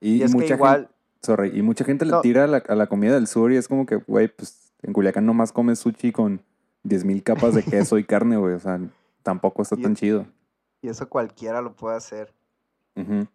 [0.00, 0.94] Y, Y es que igual, gente,
[1.26, 3.68] sorry, y mucha gente le tira a la, a la comida del sur y es
[3.68, 6.40] como que, güey, pues en Culiacán nomás comes sushi con
[6.84, 8.54] 10.000 capas de queso y carne, güey.
[8.54, 8.80] O sea,
[9.22, 10.26] tampoco está Y- tan chido.
[10.82, 12.32] y eso cualquiera lo puede hacer.
[12.94, 13.26] Ujú.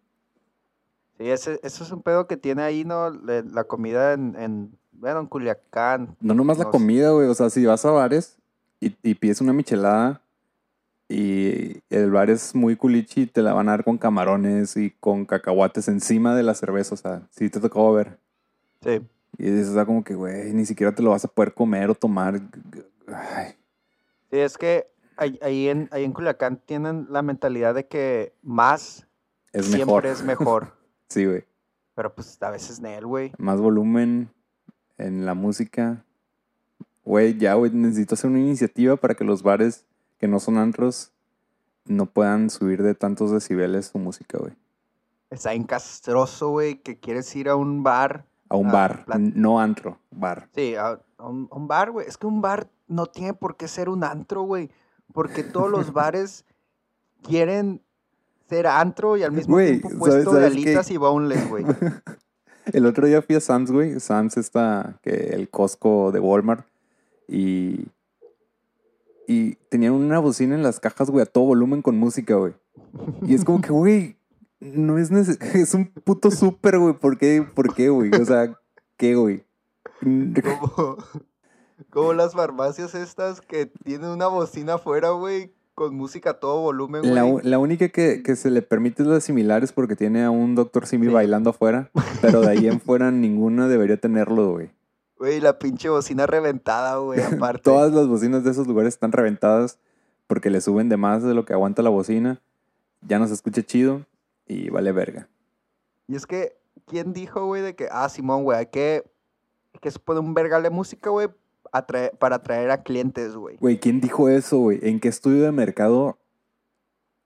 [1.18, 3.10] Sí, ese, eso es un pedo que tiene ahí, ¿no?
[3.10, 6.16] Le- La comida en, en bueno, en Culiacán.
[6.20, 6.78] No nomás la No sé.
[6.78, 7.28] comida, güey.
[7.28, 8.38] O sea, si vas a bares
[8.80, 10.20] y, y pides una michelada
[11.12, 15.26] y el bar es muy culichi, te la van a dar con camarones y con
[15.26, 16.94] cacahuates encima de la cerveza.
[16.94, 18.18] O sea, sí te tocó ver.
[18.82, 19.02] Sí.
[19.36, 21.90] Y es o sea, como que, güey, ni siquiera te lo vas a poder comer
[21.90, 22.40] o tomar.
[23.06, 23.54] Ay,
[24.30, 24.86] Sí, es que
[25.18, 29.06] ahí, ahí en, ahí en Culiacán tienen la mentalidad de que más
[29.52, 30.06] es siempre mejor.
[30.06, 30.82] es mejor.
[31.08, 31.44] Sí, güey.
[31.94, 33.32] Pero pues a veces Nel, güey.
[33.36, 34.30] Más volumen
[34.96, 36.06] en la música.
[37.04, 39.84] Güey, ya, güey, necesito hacer una iniciativa para que los bares
[40.22, 41.10] que no son antros
[41.84, 44.52] no puedan subir de tantos decibeles su música, güey.
[45.30, 48.24] Está encastroso, güey, que quieres ir a un bar.
[48.48, 50.48] A un bar, no antro, bar.
[50.54, 52.06] Sí, a, a un, bar, güey.
[52.06, 54.70] Es que un bar no tiene por qué ser un antro, güey.
[55.12, 56.44] Porque todos los bares
[57.22, 57.82] quieren
[58.48, 60.60] ser antro y al mismo tiempo ¿sabes- puesto de sabes qué?
[60.60, 61.64] alitas y boneless, güey.
[62.72, 63.98] El otro día fui a Sam's, güey.
[63.98, 66.64] Sam's está, que el Costco de Walmart.
[67.26, 67.86] Y.
[69.26, 72.54] Y tenían una bocina en las cajas, güey, a todo volumen con música, güey.
[73.22, 74.16] Y es como que, güey,
[74.60, 75.62] no es necesario.
[75.62, 76.94] Es un puto súper, güey.
[76.94, 78.10] ¿Por qué, ¿Por qué, güey?
[78.14, 78.58] O sea,
[78.96, 79.44] ¿qué, güey?
[80.00, 80.96] Como,
[81.90, 87.14] como las farmacias estas que tienen una bocina afuera, güey, con música a todo volumen,
[87.14, 87.34] La, güey.
[87.34, 90.30] u- la única que, que se le permite es la similar es porque tiene a
[90.30, 90.86] un Dr.
[90.86, 91.12] Simi Sí.
[91.12, 91.90] bailando afuera.
[92.20, 94.70] Pero de ahí en fuera ninguna debería tenerlo, güey.
[95.22, 97.62] Güey, la pinche bocina reventada, güey, aparte.
[97.62, 99.78] Todas las bocinas de esos lugares están reventadas
[100.26, 102.40] porque le suben de más de lo que aguanta la bocina.
[103.02, 104.04] Ya no se escucha chido
[104.48, 105.28] y vale verga.
[106.08, 106.56] Y es que,
[106.86, 109.04] ¿quién dijo, güey, de que, ah, Simón, güey, hay que,
[109.74, 111.28] hay que poner un vergal de música, güey,
[111.72, 113.58] atrae- para atraer a clientes, güey?
[113.58, 114.80] Güey, ¿quién dijo eso, güey?
[114.82, 116.18] ¿En qué estudio de mercado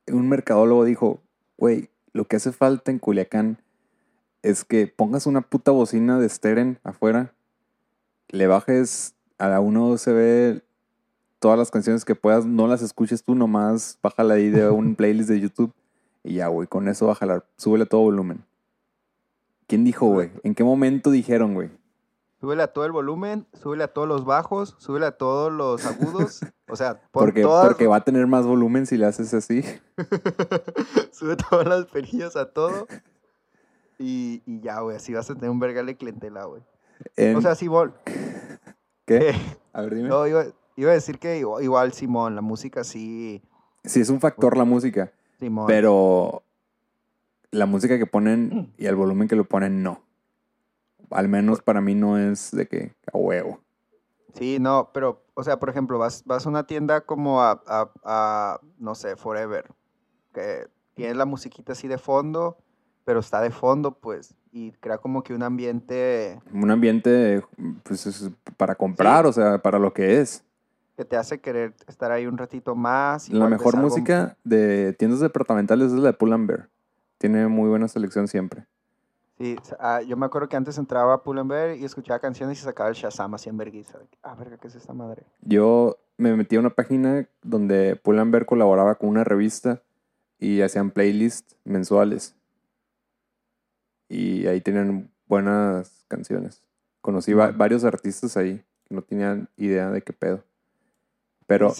[0.09, 1.23] un mercadólogo dijo,
[1.57, 3.63] güey, lo que hace falta en Culiacán
[4.43, 7.33] es que pongas una puta bocina de Steren afuera,
[8.29, 10.63] le bajes a la 1 USB
[11.39, 15.29] todas las canciones que puedas, no las escuches tú nomás, bájala ahí de un playlist
[15.29, 15.73] de YouTube
[16.25, 18.45] y ya, güey, con eso bájala, súbele a todo volumen.
[19.69, 20.31] ¿Quién dijo, güey?
[20.43, 21.71] ¿En qué momento dijeron, güey?
[22.41, 26.41] Súbele a todo el volumen, súbele a todos los bajos, súbele a todos los agudos.
[26.69, 29.63] O sea, pon Porque, todas, porque va a tener más volumen si le haces así.
[31.13, 32.87] sube todas las perillas a todo.
[33.99, 36.63] Y, y ya, güey, así vas a tener un vergal de clientela, güey.
[37.37, 37.95] O sea, Simón,
[39.05, 39.31] ¿Qué?
[39.31, 39.35] eh,
[39.73, 40.09] A ver, dime.
[40.09, 40.45] no, iba,
[40.77, 43.43] iba a decir que igual, igual, Simón, la música sí,
[43.85, 45.67] Sí, es un factor la música, Simón.
[45.67, 46.43] pero
[47.53, 50.03] la música que ponen y el volumen que lo ponen, no.
[51.11, 53.61] Al menos para mí no es de que a huevo.
[54.35, 57.91] Sí, no, pero, o sea, por ejemplo, vas, vas a una tienda como a, a-
[58.05, 59.67] a, no sé, Forever,
[60.35, 62.59] que tiene la musiquita así de fondo,
[63.05, 67.43] pero está de fondo, pues, y crea como que un ambiente Un ambiente,
[67.83, 70.43] pues, es para comprar, o sea, para lo que es.
[70.97, 73.29] que te hace querer estar ahí un ratito más.
[73.29, 76.69] La mejor algo- música de tiendas departamentales es la de Pull and Bear.
[77.19, 78.65] Tiene muy buena selección siempre.
[79.39, 82.59] Sí, ah, yo me acuerdo que antes entraba a Pull and Bear y escuchaba canciones
[82.59, 83.99] y sacaba el Shazam así en vergüenza.
[84.23, 85.25] Ah, verga, ¿qué es esta madre?
[85.43, 89.83] Yo me metí a una página donde Pull and Bear colaboraba con una revista
[90.39, 92.35] y hacían playlists mensuales.
[94.09, 96.63] Y ahí tenían buenas canciones.
[97.01, 100.45] Conocí va- varios artistas ahí que no tenían idea de qué pedo.
[101.47, 101.73] Pero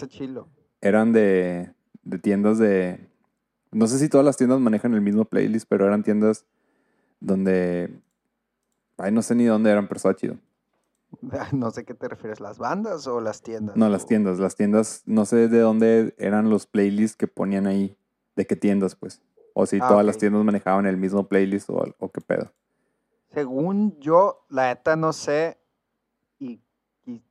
[0.81, 1.71] eran de,
[2.03, 2.99] de tiendas de...
[3.71, 6.45] No sé si todas las tiendas manejan el mismo playlist, pero eran tiendas
[7.19, 7.99] donde...
[8.97, 10.37] Ay, no sé ni dónde eran, pero estaba chido.
[11.53, 13.75] No sé qué te refieres, ¿las bandas o las tiendas?
[13.77, 14.39] No, las tiendas.
[14.39, 17.97] Las tiendas, no sé de dónde eran los playlists que ponían ahí.
[18.35, 19.21] ¿De qué tiendas, pues?
[19.59, 22.53] O si Ah, todas las tiendas manejaban el mismo playlist o, o qué pedo.
[23.33, 25.57] Según yo, la neta no sé,
[26.37, 26.61] y,
[27.07, 27.23] y-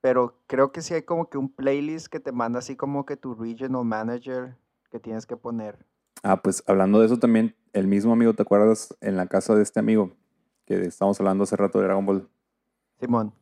[0.00, 3.18] pero creo que sí hay como que un playlist que te manda así como que
[3.18, 4.56] tu regional manager
[4.90, 5.84] que tienes que poner.
[6.22, 8.96] Ah, pues hablando de eso también, el mismo amigo, ¿te acuerdas?
[9.02, 10.16] En la casa de este amigo,
[10.64, 12.26] que estábamos hablando hace rato de Dragon Ball.
[12.98, 13.34] Simón,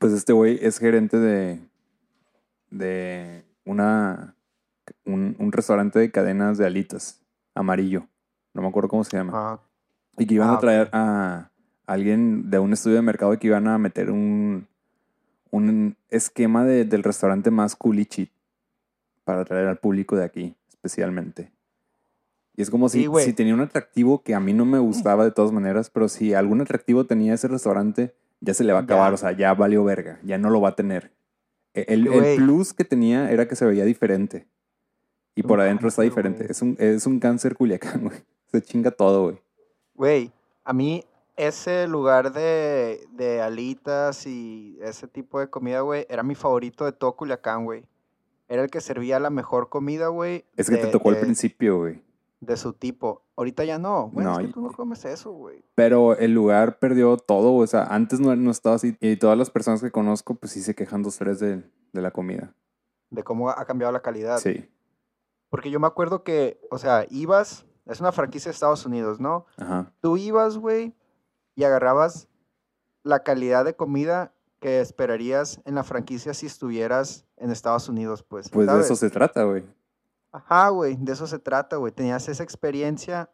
[0.00, 1.60] Pues este güey es gerente de,
[2.70, 4.36] de una,
[5.04, 7.20] un, un restaurante de cadenas de alitas,
[7.54, 8.06] amarillo.
[8.52, 9.32] No me acuerdo cómo se llama.
[9.34, 9.60] ah,
[10.18, 10.90] Y que iban Ah, a traer ok.
[10.92, 11.50] a
[11.86, 14.66] alguien de un estudio de mercado que iban a meter un,
[15.50, 18.30] un esquema de- del restaurante más culichi
[19.24, 21.50] para atraer al público de aquí, especialmente.
[22.56, 25.24] Y es como Sí, si, si tenía un atractivo que a mí no me gustaba
[25.24, 28.82] de todas maneras, pero si algún atractivo tenía ese restaurante, ya se le va a
[28.82, 29.14] acabar, Ya.
[29.14, 31.10] o sea, ya valió verga, ya no lo va a tener.
[31.74, 34.46] E- El, plus que tenía era que se veía diferente.
[35.34, 36.46] Y por adentro está diferente.
[36.50, 38.18] Es un, es un cáncer culiacán, güey.
[38.52, 39.38] Se chinga todo, güey.
[39.94, 40.32] güey,
[40.64, 41.04] a mí
[41.36, 46.92] ese lugar de, de alitas y ese tipo de comida, güey, era mi favorito de
[46.92, 47.84] todo Culiacán, güey.
[48.48, 50.44] Era el que servía la mejor comida, güey.
[50.56, 52.02] Es que te de- tocó al de- principio, güey.
[52.40, 53.22] De su tipo.
[53.36, 54.10] Ahorita ya no.
[54.12, 55.64] Bueno, No, es que tú no comes eso, güey.
[55.74, 58.96] Pero el lugar perdió todo, o sea, antes no, no estaba así.
[59.00, 62.10] Y todas las personas que conozco, pues sí se quejan dos, tres de, de la
[62.12, 62.54] comida.
[63.10, 64.38] De cómo ha cambiado la calidad.
[64.38, 64.68] Sí,
[65.54, 69.46] Porque yo me acuerdo que, o sea, ibas, es una franquicia de Estados Unidos, ¿no?
[69.56, 69.92] ajá.
[70.00, 70.96] Tú ibas, güey,
[71.54, 72.26] y agarrabas
[73.04, 78.50] la calidad de comida que esperarías en la franquicia si estuvieras en Estados Unidos, pues.
[78.50, 78.86] Pues de ¿sabes?
[78.86, 79.64] eso se trata, güey.
[80.32, 81.92] Ajá, güey, de eso se trata, güey.
[81.92, 83.30] Tenías esa experiencia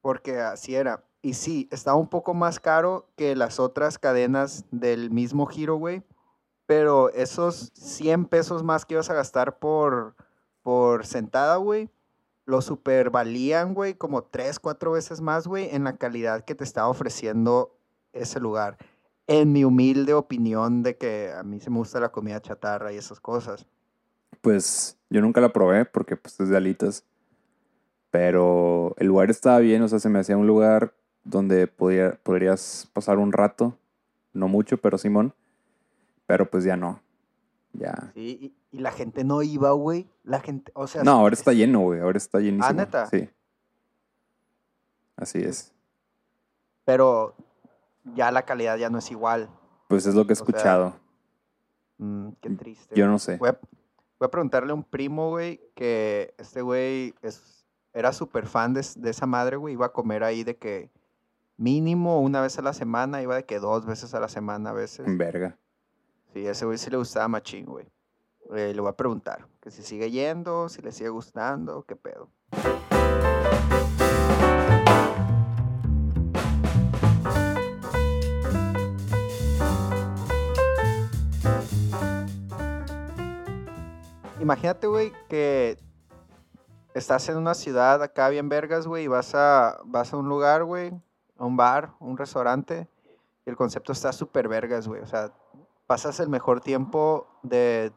[0.00, 1.04] porque así era.
[1.22, 6.02] Y sí, estaba un poco más caro que las otras cadenas del mismo giro, güey.
[6.66, 10.16] Pero esos 100 pesos más que ibas a gastar por,
[10.70, 11.90] por sentada, güey,
[12.44, 16.62] lo super valían, güey, como 3, 4 veces más, güey, en la calidad que te
[16.62, 17.76] estaba ofreciendo
[18.12, 18.78] ese lugar.
[19.26, 22.98] En mi humilde opinión de que a mí se me gusta la comida chatarra y
[22.98, 23.66] esas cosas.
[24.42, 27.04] Pues yo nunca la probé porque pues es de alitas.
[28.12, 32.88] Pero el lugar estaba bien, o sea, se me hacía un lugar donde podía, podrías
[32.92, 33.76] pasar un rato.
[34.32, 35.34] No mucho, pero Simón.
[36.26, 37.02] Pero pues ya no.
[37.72, 38.10] Ya.
[38.14, 40.08] Sí, y, y la gente no iba, güey.
[40.24, 41.02] La gente, o sea...
[41.04, 42.00] No, ahora es- está lleno, güey.
[42.00, 42.66] Ahora está llenísimo.
[42.66, 43.06] Ah, ¿neta?
[43.06, 43.28] Sí.
[45.16, 45.72] Así es.
[46.84, 47.34] Pero
[48.14, 49.48] ya la calidad ya no es igual.
[49.88, 50.96] Pues es lo que he sea, escuchado.
[51.98, 52.94] Mm, qué triste.
[52.96, 53.36] Yo no sé.
[53.36, 53.58] Voy a,
[54.18, 58.84] voy a preguntarle a un primo, güey, que este güey es, era súper fan de,
[58.96, 59.74] de esa madre, güey.
[59.74, 60.90] Iba a comer ahí de que
[61.56, 64.72] mínimo una vez a la semana, iba de que dos veces a la semana a
[64.72, 65.04] veces.
[65.18, 65.58] Verga.
[66.32, 67.86] Sí, a ese güey sí le gustaba machín, güey.
[68.54, 72.30] Eh, le voy a preguntar que si sigue yendo, si le sigue gustando, qué pedo.
[84.40, 85.78] Imagínate, güey, que
[86.94, 90.62] estás en una ciudad acá bien vergas, güey, y vas a, vas a un lugar,
[90.62, 90.92] güey,
[91.38, 92.88] a un bar, un restaurante,
[93.44, 95.00] y el concepto está súper vergas, güey.
[95.02, 95.32] O sea,
[95.90, 97.90] pasas el mejor tiempo de,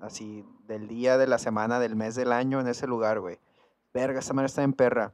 [0.00, 3.38] así, del día, de la semana, del mes, del año en ese lugar, güey.
[3.92, 5.12] Verga, esta manera está en perra.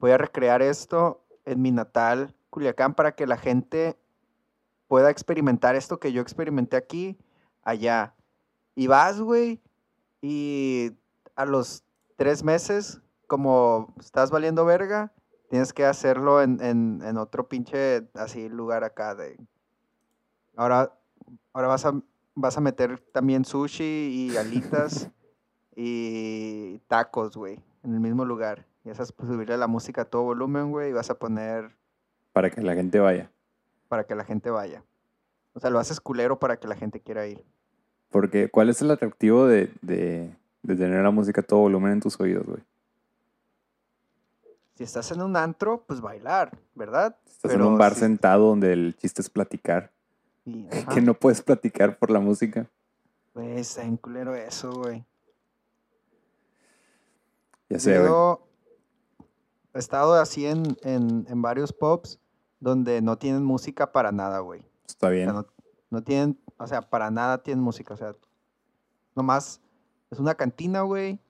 [0.00, 3.96] Voy a recrear esto en mi natal, Culiacán, para que la gente
[4.88, 7.16] pueda experimentar esto que yo experimenté aquí,
[7.62, 8.12] allá.
[8.74, 9.60] Y vas, güey,
[10.20, 10.96] y
[11.36, 11.84] a los
[12.16, 15.12] tres meses, como estás valiendo verga,
[15.48, 19.38] tienes que hacerlo en, en- en otro pinche, así, lugar acá de...
[20.56, 20.92] Ahora,
[21.52, 21.92] ahora vas a,
[22.34, 23.84] vas a meter también sushi
[24.32, 25.08] y alitas
[25.76, 28.66] y tacos, güey, en el mismo lugar.
[28.84, 31.70] Y vas a subirle la música a todo volumen, güey, y vas a poner
[32.32, 33.30] Para que la gente vaya.
[33.88, 34.82] para que la gente vaya.
[35.52, 37.44] O sea, lo haces culero para que la gente quiera ir.
[38.10, 42.00] Porque, ¿cuál es el atractivo de, de, de tener la música a todo volumen en
[42.00, 42.62] tus oídos, güey?
[44.74, 47.16] Si estás en un antro, pues bailar, ¿verdad?
[47.26, 49.92] Estás en un bar si- sentado donde el chiste es platicar.
[50.44, 52.68] Y- Que no puedes platicar por la música.
[53.34, 55.04] güey, está en culero eso, güey.
[57.68, 58.08] Ya sé, güey.
[58.10, 58.46] Yo
[59.74, 62.18] he estado así en, en, en varios pubs
[62.58, 64.64] donde no tienen música para nada, güey.
[64.86, 65.24] Está O bien.
[65.26, 65.46] sea, no,
[65.90, 67.94] no tienen, o sea, para nada tienen música.
[67.94, 68.16] O sea,
[69.14, 69.60] nomás
[70.10, 71.20] es una cantina, güey.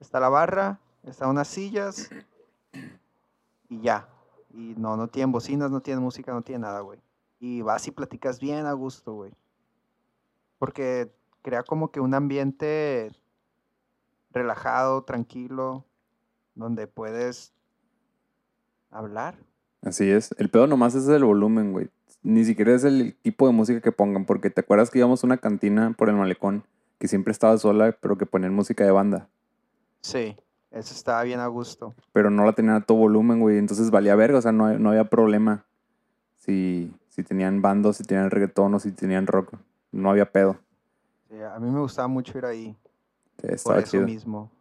[0.00, 2.08] Está la barra, están unas sillas
[3.68, 4.08] y ya.
[4.54, 7.00] Y no, no tienen bocinas, no tienen música, no tienen nada, güey.
[7.40, 9.32] Y vas y platicas bien a gusto, güey.
[10.58, 13.10] Porque crea como que un ambiente
[14.32, 15.84] relajado, tranquilo,
[16.54, 17.52] donde puedes
[18.90, 19.36] hablar.
[19.82, 20.34] Así es.
[20.38, 21.88] El pedo nomás es el volumen, güey.
[22.22, 25.26] Ni siquiera es el tipo de música que pongan, porque te acuerdas que íbamos a
[25.26, 26.64] una cantina por el malecón
[26.98, 29.28] que siempre estaba sola, pero que ponían música de banda.
[30.00, 30.36] Sí,
[30.72, 31.94] eso estaba bien a gusto.
[32.12, 33.58] Pero no la tenían a todo volumen, güey.
[33.58, 35.64] Entonces valía verga, o sea, no, no había problema.
[36.36, 39.54] Si, si tenían bandos, si tenían reggaetón o si tenían rock.
[39.90, 40.56] No había pedo.
[41.28, 42.76] Sí, a mí me gustaba mucho ir ahí.
[43.42, 44.06] Sí, por eso chido.
[44.06, 44.52] mismo.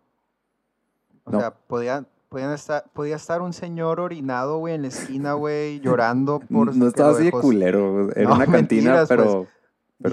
[1.23, 1.39] O No.
[1.39, 6.39] sea, podía, podían estar, podía estar un señor orinado, güey, en la esquina, güey, llorando
[6.51, 6.75] por...
[6.75, 8.11] No estaba así de culero.
[8.15, 9.19] Era No, una cantina, mentiras, pues.
[9.19, 9.49] pero, Dije,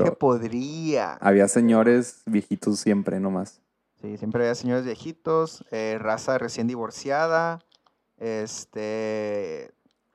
[0.03, 1.15] pero podría.
[1.15, 3.63] había señores viejitos siempre nomás.
[4.03, 7.61] Sí, siempre había señores viejitos, eh, raza recién divorciada,
[8.19, 9.71] este,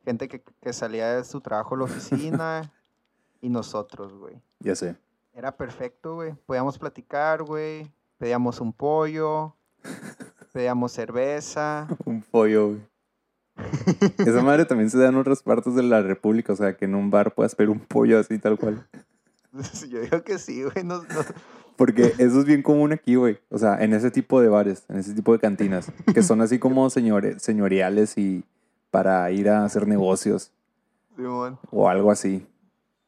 [0.05, 2.71] gente que, que salía de su trabajo a la oficina
[3.41, 4.35] y nosotros, güey.
[4.59, 4.95] Ya sé.
[5.33, 6.33] Era perfecto, güey.
[6.45, 7.91] Podíamos platicar, güey.
[8.17, 9.55] Pedíamos un pollo,
[10.53, 11.87] pedíamos cerveza.
[12.05, 12.81] Un pollo, güey.
[14.19, 16.95] Esa madre también se da en otras partes de la República, o sea, que en
[16.95, 18.87] un bar puedas pedir un pollo así tal cual.
[19.89, 20.83] Yo digo que sí, güey.
[20.85, 21.25] no- no-
[21.75, 23.39] Porque eso es bien común aquí, güey.
[23.49, 26.57] O sea, en ese tipo de bares, en ese tipo de cantinas, que son así
[26.59, 28.43] como señore, señoriales y
[28.91, 30.51] para ir a hacer negocios
[31.15, 31.59] Simón.
[31.71, 32.47] o algo así.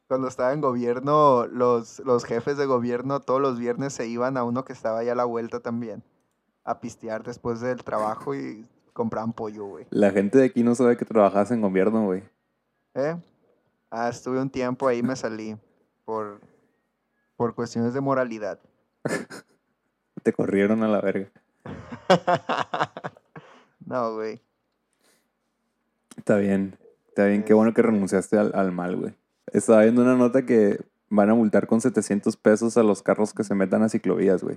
[0.08, 4.44] Cuando estaba en gobierno, los, los jefes de gobierno todos los viernes se iban a
[4.44, 6.02] uno que estaba allá a la vuelta también.
[6.64, 9.86] A pistear después del trabajo y compraban pollo, güey.
[9.90, 12.22] La gente de aquí no sabe que trabajas en gobierno, güey.
[12.94, 13.16] ¿Eh?
[13.90, 15.56] Ah, estuve un tiempo ahí, me salí
[16.04, 16.40] por,
[17.36, 18.58] por cuestiones de moralidad.
[20.22, 21.30] Te corrieron a la verga.
[23.86, 24.40] no, güey.
[26.22, 26.78] Está bien.
[27.08, 27.42] Está bien.
[27.42, 29.12] Qué bueno que renunciaste al, al mal, güey.
[29.52, 30.78] Estaba viendo una nota que
[31.10, 34.56] van a multar con 700 pesos a los carros que se metan a ciclovías, güey.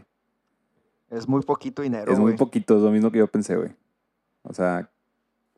[1.09, 3.75] Es muy poquito dinero, Es muy poquito, es lo mismo que yo pensé, güey.
[4.43, 4.91] O sea,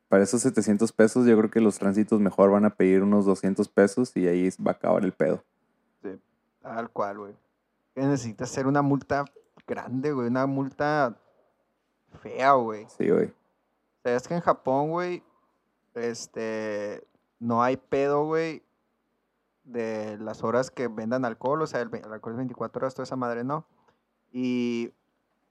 [0.07, 3.67] para esos 700 pesos yo creo que los tránsitos mejor van a pedir unos 200
[3.67, 5.43] pesos y ahí va a acabar el pedo.
[6.03, 6.17] Sí,
[6.61, 7.33] tal cual, güey.
[7.95, 9.25] Necesitas hacer una multa
[9.67, 10.27] grande, güey.
[10.27, 11.17] Una multa
[12.21, 12.87] fea, güey.
[12.97, 13.33] Sí, güey.
[14.03, 15.21] Sabes que en Japón, güey,
[15.97, 17.05] este,
[17.39, 18.63] no hay pedo, güey,
[19.63, 23.03] de las horas que vendan alcohol, o sea, el, el alcohol es 24 horas, toda
[23.03, 23.65] esa madre, ¿no?
[24.31, 24.93] Y,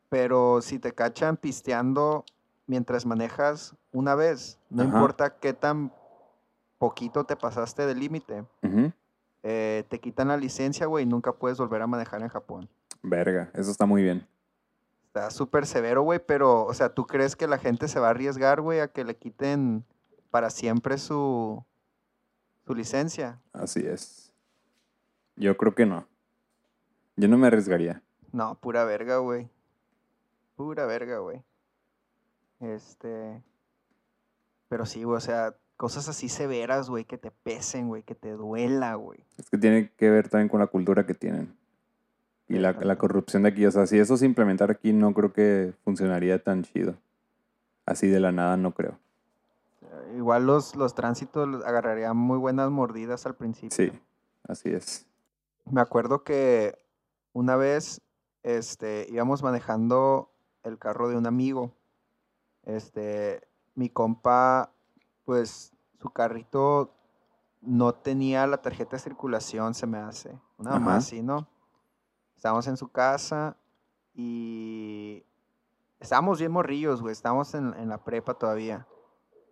[0.08, 2.24] pero si te cachan pisteando
[2.66, 4.92] mientras manejas una vez, no Ajá.
[4.92, 5.92] importa qué tan
[6.78, 8.44] poquito te pasaste del límite,
[9.42, 12.68] eh, te quitan la licencia, güey, y nunca puedes volver a manejar en Japón.
[13.02, 14.26] Verga, eso está muy bien.
[15.06, 18.10] Está súper severo, güey, pero, o sea, ¿tú crees que la gente se va a
[18.10, 19.84] arriesgar, güey, a que le quiten
[20.30, 21.64] para siempre su,
[22.66, 23.40] su licencia?
[23.52, 24.32] Así es.
[25.36, 26.06] Yo creo que no.
[27.16, 28.02] Yo no me arriesgaría.
[28.32, 29.48] No, pura verga, güey.
[30.56, 31.42] Pura verga, güey.
[32.60, 33.42] Este.
[34.68, 38.32] Pero sí, güey, o sea, cosas así severas, güey, que te pesen, güey, que te
[38.32, 39.24] duela, güey.
[39.38, 41.56] Es que tiene que ver también con la cultura que tienen.
[42.48, 43.66] Y la, la corrupción de aquí.
[43.66, 46.96] O sea, si eso se implementara aquí, no creo que funcionaría tan chido.
[47.84, 48.98] Así de la nada, no creo.
[50.14, 53.74] Igual los, los tránsitos los agarrarían muy buenas mordidas al principio.
[53.74, 53.92] Sí,
[54.46, 55.06] así es.
[55.64, 56.78] Me acuerdo que
[57.32, 58.00] una vez
[58.42, 60.30] este, íbamos manejando
[60.62, 61.72] el carro de un amigo.
[62.62, 64.72] Este, mi compa,
[65.24, 66.92] pues su carrito
[67.60, 70.38] no tenía la tarjeta de circulación, se me hace.
[70.58, 70.78] Una Ajá.
[70.80, 71.48] más así, ¿no?
[72.36, 73.56] Estábamos en su casa
[74.14, 75.24] y
[75.98, 77.12] estábamos bien morrillos, güey.
[77.12, 78.86] Estábamos en, en la prepa todavía.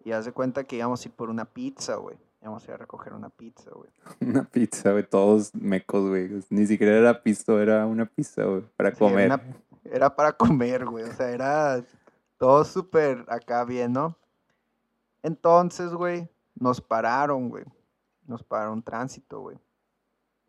[0.05, 2.17] Y haz de cuenta que íbamos a ir por una pizza, güey.
[2.43, 3.91] Íbamos a ir a recoger una pizza, güey.
[4.21, 5.09] Una pizza, güey.
[5.09, 6.43] Todos mecos, güey.
[6.51, 8.63] Ni siquiera era pisto, era una pizza, güey.
[8.77, 9.27] Para Sí, era comer.
[9.27, 9.43] una-
[9.85, 11.05] Era para comer, güey.
[11.05, 11.83] O sea, era
[12.37, 14.17] todo súper acá bien, ¿no?
[15.23, 17.65] Entonces, güey, nos pararon, güey.
[18.27, 19.57] Nos pararon tránsito, güey.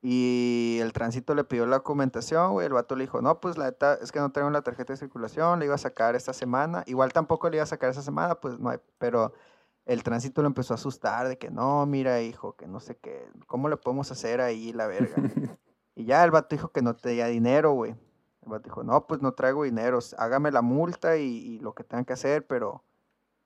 [0.08, 2.68] Y el tránsito le pidió la documentación, güey.
[2.68, 4.97] El vato le dijo, no, pues la neta es que no traigo la tarjeta de
[4.97, 6.84] circulación, le iba a sacar esta semana.
[6.86, 8.78] Igual tampoco le iba a sacar esa semana, pues no hay.
[8.99, 9.34] Pero
[9.84, 13.28] el tránsito lo empezó a asustar de que no, mira, hijo, que no sé qué.
[13.47, 15.16] ¿Cómo le podemos hacer ahí la verga?
[15.97, 17.95] Y ya el vato dijo que no tenía dinero, güey.
[18.43, 21.86] El vato dijo, no, pues no traigo dinero, hágame la multa y, y lo que
[21.86, 22.84] tengan que hacer, pero,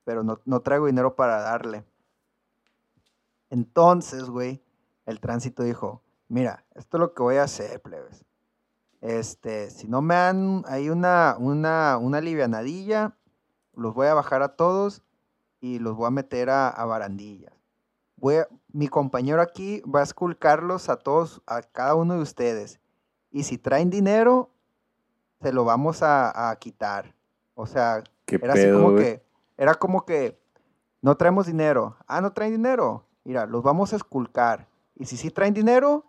[0.04, 1.86] pero no, no traigo dinero para darle.
[3.52, 4.64] Entonces, güey,
[5.06, 8.24] el tránsito dijo, mira, esto es lo que voy a hacer, plebes.
[9.02, 13.16] Este, si no me dan ahí una, una, una livianadilla,
[13.76, 15.04] los voy a bajar a todos
[15.62, 17.54] y los voy a meter a, a barandillas.
[18.18, 22.80] Voy a- mi compañero aquí va a esculcarlos a todos, a cada uno de ustedes.
[23.32, 24.50] Y si traen dinero,
[25.42, 27.16] se lo vamos a, a quitar.
[27.56, 29.04] O sea, ¿Qué era así pedo, como güey?
[29.04, 29.24] que,
[29.58, 30.38] era como que,
[31.02, 31.96] no traemos dinero.
[32.08, 33.06] Ah, no traen dinero.
[33.24, 34.68] Mira, los vamos a esculcar.
[34.96, 36.06] Y si sí traen dinero,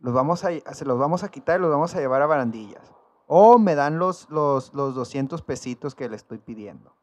[0.00, 2.92] los vamos a, se los vamos a quitar y los vamos a llevar a barandillas.
[3.26, 6.94] O me dan los, los, los 200 pesitos que le estoy pidiendo.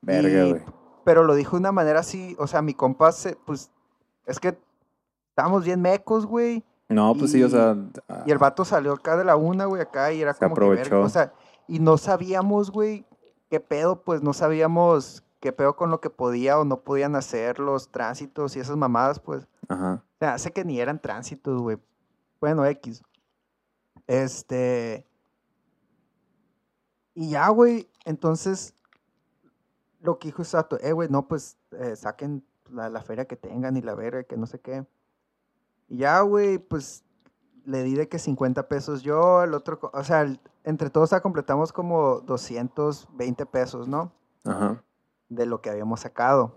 [0.00, 0.64] Verga, güey.
[1.04, 3.70] Pero lo dijo de una manera así, o sea, mi compa, se, pues,
[4.26, 4.58] es que
[5.30, 6.64] estábamos bien mecos, güey.
[6.88, 7.76] No, pues sí, o sea.
[8.26, 10.60] Y el vato salió acá de la una, güey, acá, y era Se como que,
[10.60, 11.06] verga, aprovechó.
[11.06, 11.32] o sea,
[11.66, 13.06] y no sabíamos, güey,
[13.48, 17.58] qué pedo, pues no sabíamos qué pedo con lo que podía o no podían hacer
[17.58, 19.46] los tránsitos y esas mamadas, pues.
[19.68, 20.02] Ajá.
[20.18, 21.78] Se hace que ni eran tránsitos, güey.
[22.40, 23.02] Bueno, X.
[24.06, 25.06] Este.
[27.14, 27.88] Y ya, güey.
[28.04, 28.74] Entonces,
[30.00, 33.76] lo que dijo Sato, eh, güey, no, pues eh, saquen la, la feria que tengan
[33.76, 34.86] y la verga, que no sé qué.
[35.88, 37.04] Y ya, güey, pues
[37.64, 41.20] le di de que 50 pesos yo, el otro, o sea, el- entre todos ya
[41.20, 44.12] completamos como 220 pesos, ¿no?
[44.44, 44.82] Ajá.
[45.30, 46.54] de lo que habíamos sacado.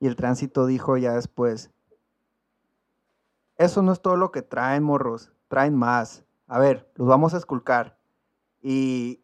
[0.00, 1.70] Y el tránsito dijo ya después,
[3.58, 6.24] eso no es todo lo que traen, morros, traen más.
[6.46, 7.98] A ver, los vamos a esculcar.
[8.62, 9.20] Y,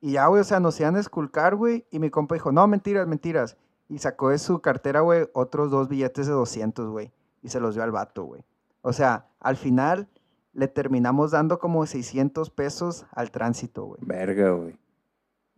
[0.00, 1.86] y ya, güey, o sea, nos iban a esculcar, güey.
[1.90, 3.56] Y mi compa dijo, no, mentiras, mentiras.
[3.88, 7.12] Y sacó de su cartera, güey, otros dos billetes de 200, güey.
[7.42, 8.44] Y se los dio al vato, güey.
[8.82, 10.08] O sea, al final
[10.52, 14.00] le terminamos dando como 600 pesos al tránsito, güey.
[14.02, 14.78] Verga, güey.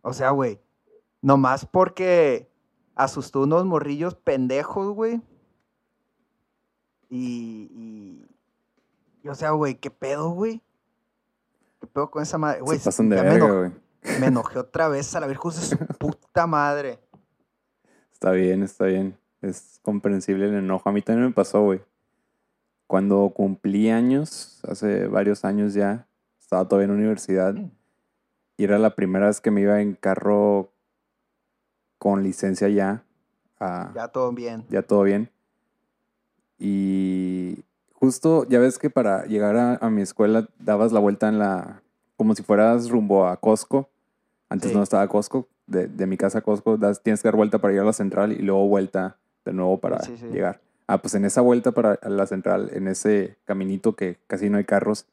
[0.01, 0.59] O sea, güey,
[1.21, 2.49] nomás porque
[2.95, 5.21] asustó unos morrillos pendejos, güey.
[7.15, 8.25] Y, y,
[9.23, 10.61] y, o sea, güey, ¿qué pedo, güey?
[11.79, 12.61] ¿Qué pedo con esa madre?
[12.61, 13.71] Güey, Se pasan de verga, güey.
[14.19, 16.99] me enojé otra vez a la virgen de su puta madre.
[18.11, 19.17] Está bien, está bien.
[19.41, 20.89] Es comprensible el enojo.
[20.89, 21.81] A mí también me pasó, güey.
[22.87, 26.07] Cuando cumplí años, hace varios años ya,
[26.39, 27.53] estaba todavía en la universidad.
[28.57, 30.71] Y era la primera vez que me iba en carro
[31.97, 33.03] con licencia ya.
[33.59, 34.65] a- Ya todo bien.
[34.69, 35.29] ya todo bien.
[36.59, 41.39] Y justo, ya ves que para llegar a, a mi escuela dabas la vuelta en
[41.39, 41.81] la,
[42.15, 43.89] como si fueras rumbo a Costco.
[44.49, 44.77] Antes Sí.
[44.77, 47.71] no estaba Costco, de, de mi casa a Costco, das, tienes que dar vuelta para
[47.71, 50.27] llegar a la central y luego vuelta de nuevo para Sí, sí.
[50.27, 50.61] llegar.
[50.87, 54.57] Ah, pues en esa vuelta para a la central, en ese caminito que casi no
[54.57, 55.05] hay carros,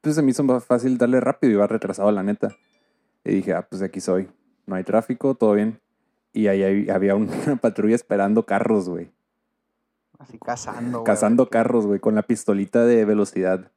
[0.00, 2.56] pues se me hizo más fácil darle rápido, iba retrasado la neta.
[3.24, 4.28] Y dije, ah, pues aquí soy.
[4.66, 5.80] No hay tráfico, todo bien.
[6.32, 9.10] Y ahí había una patrulla esperando carros, güey.
[10.18, 11.04] Así cazando, güey.
[11.04, 13.70] Cazando carros, güey, con la pistolita de velocidad.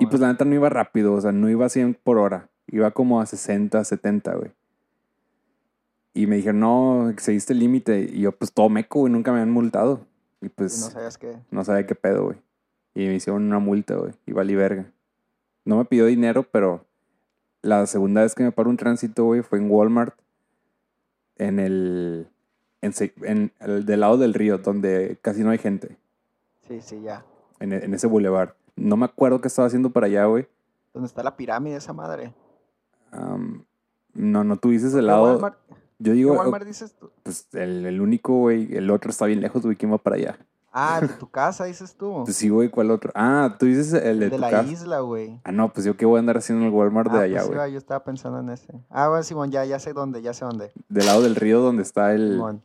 [0.00, 2.48] Y pues la neta no iba rápido, o sea, no iba a 100 por hora.
[2.66, 4.50] Iba como a 60, 70, güey.
[6.12, 8.10] Y me dijeron, no, seguiste el límite.
[8.12, 10.06] Y yo, pues todo meco, güey, nunca me habían multado.
[10.40, 11.36] Y Y pues no sabías qué.
[11.50, 12.38] no sabía qué pedo, güey.
[12.94, 14.12] Y me hicieron una multa, güey.
[14.24, 14.90] Y valí verga.
[15.64, 16.86] No me pidió dinero, pero
[17.62, 20.18] la segunda vez que me paró un tránsito, güey, fue en Walmart.
[21.36, 22.28] En el.
[22.82, 25.96] En, en el del lado del río, donde casi no hay gente.
[26.68, 27.24] Sí, sí, ya.
[27.60, 28.50] En, e- en ese boulevard.
[28.76, 30.46] No me acuerdo qué estaba haciendo para allá, güey.
[30.92, 32.32] ¿Dónde está la pirámide esa madre?
[34.14, 35.24] No, no, tú dices ¿Qué el lado.
[35.32, 35.58] Walmart,
[35.98, 37.10] Yo qué digo, Walmart dices tú?
[37.22, 38.74] pues el, el único, güey.
[38.74, 39.76] El otro está bien lejos, güey.
[39.76, 40.38] ¿Quién va para allá?
[40.78, 42.22] Ah, de tu casa, dices tú.
[42.24, 43.10] Pues sí, güey, ¿cuál otro?
[43.14, 44.70] Ah, tú dices el de, de tu la casa.
[44.70, 45.40] isla, güey.
[45.44, 47.34] Ah, no, pues yo qué voy a andar haciendo en el Walmart de Ah, allá,
[47.36, 47.56] pues güey.
[47.56, 48.72] iba, yo estaba pensando en ese.
[48.90, 50.72] Ah, bueno, Simón, ya, ya sé dónde, ya sé dónde.
[50.88, 52.32] Del lado del río donde está el.
[52.34, 52.62] Simón.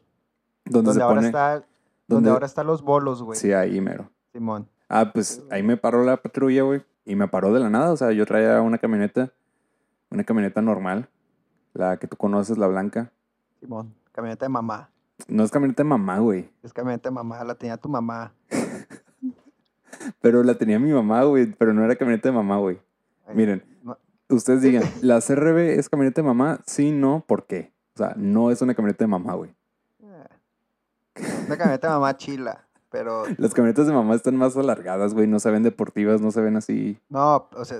[0.65, 1.27] Donde, Donde se ahora pone.
[1.27, 1.65] está, donde
[2.07, 3.39] donde- ahora están los bolos, güey.
[3.39, 4.09] Sí, ahí mero.
[4.33, 4.67] Simón.
[4.89, 6.83] Ah, pues ahí me paró la patrulla, güey.
[7.05, 7.91] Y me paró de la nada.
[7.93, 9.31] O sea, yo traía una camioneta.
[10.09, 11.09] Una camioneta normal.
[11.73, 13.11] La que tú conoces, la blanca.
[13.61, 13.95] Simón.
[14.11, 14.89] Camioneta de mamá.
[15.27, 16.49] No es camioneta de mamá, güey.
[16.63, 18.33] Es camioneta de mamá, la tenía tu mamá.
[20.21, 21.47] Pero la tenía mi mamá, güey.
[21.53, 22.79] Pero no era camioneta de mamá, güey.
[23.33, 23.97] Miren, no-
[24.29, 26.59] ustedes digan, ¿la CRB es camioneta de mamá?
[26.65, 27.71] Sí, no, ¿por qué?
[27.95, 29.53] O sea, no es una camioneta de mamá, güey.
[30.03, 30.27] eh,
[31.47, 32.65] Una camioneta de mamá chila.
[32.89, 35.25] Pero Las camionetas de mamá están más alargadas, güey.
[35.27, 36.99] No se ven deportivas, no se ven así.
[37.09, 37.77] no, o sea,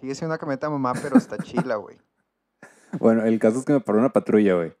[0.00, 1.96] sigue siendo una camioneta de mamá, pero está chila, güey.
[3.00, 4.74] Bueno, el caso es que me paró una patrulla, güey.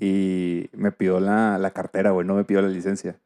[0.00, 2.26] Y me pidió la, la cartera, güey.
[2.26, 3.18] No me pidió la licencia.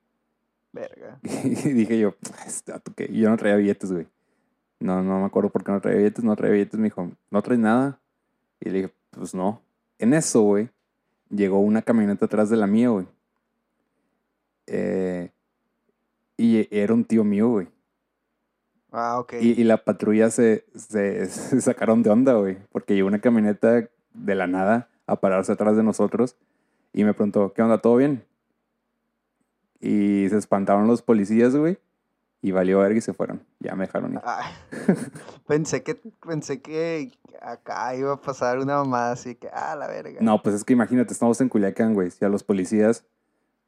[0.72, 1.18] Verga.
[1.22, 2.14] Y dije yo,
[2.46, 3.06] este vato, ¿qué?
[3.10, 4.06] Y yo no traía billetes, güey.
[4.78, 6.78] No, no me acuerdo por qué no traía billetes, no traía billetes.
[6.78, 7.98] Me dijo, ¿no traes nada?
[8.60, 9.62] Y le dije, pues no.
[9.98, 10.68] En eso, güey,
[11.30, 13.06] llegó una camioneta atrás de la mía, güey.
[14.66, 15.30] Eh,
[16.36, 17.68] y era un tío mío, güey.
[18.92, 19.34] Ah, ok.
[19.40, 22.58] Y, y la patrulla se, se, se sacaron de onda, güey.
[22.70, 26.36] Porque llegó una camioneta de la nada a pararse atrás de nosotros.
[26.92, 27.78] Y me preguntó, ¿qué onda?
[27.78, 28.24] ¿Todo bien?
[29.80, 31.78] y se espantaron los policías, güey.
[32.42, 33.44] Y valió verga y se fueron.
[33.60, 34.20] Ya me dejaron ir.
[34.24, 34.52] Ay,
[35.46, 40.18] pensé que, pensé que acá iba a pasar una mamada así que, ah, la verga.
[40.20, 42.10] No, pues es que imagínate, estamos en Culiacán, güey.
[42.10, 43.04] Si a los policías,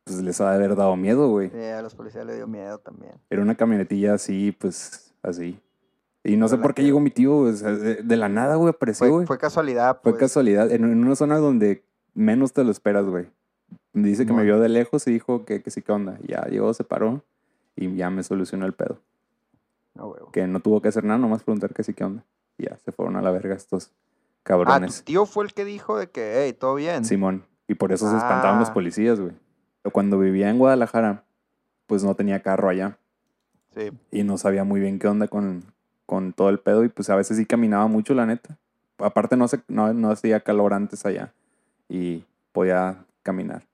[0.04, 1.50] pues les ha de haber dado miedo, güey.
[1.50, 3.14] Sí, a los policías le dio miedo también.
[3.30, 5.60] Era una camionetilla así, pues, así.
[6.24, 8.56] Y no sé por qué llegó mi tío, güey, o sea, de, de la nada,
[8.56, 9.26] güey, apareció, güey.
[9.26, 10.20] fue casualidad, Fue pues.
[10.20, 13.26] casualidad, en, en una zona donde menos te lo esperas, güey.
[13.92, 16.18] Dice que me vio de lejos y dijo que, que sí, que onda.
[16.26, 17.24] Ya llegó, se paró
[17.76, 19.00] y ya me solucionó el pedo.
[19.94, 20.30] No, huevo.
[20.32, 22.24] Que no tuvo que hacer nada, nomás preguntar que sí, que onda.
[22.58, 25.04] Y ya se fueron a la verga estos Ah, tu cabrones.
[25.04, 27.04] tío fue el que dijo de que, hey, todo bien.
[27.04, 27.44] Simón.
[27.66, 28.74] Y por eso se espantaban los Ah.
[28.74, 29.32] policías, güey.
[29.92, 31.24] Cuando vivía en Guadalajara,
[31.86, 32.98] pues no tenía carro allá.
[33.76, 33.90] Sí.
[34.10, 35.62] y no sabía muy bien qué onda con,
[36.08, 38.56] con todo el pedo y pues a veces sí caminaba mucho, la neta.
[38.96, 41.34] Aparte no, se, no, no hacía calor antes allá
[41.86, 43.64] y podía caminar.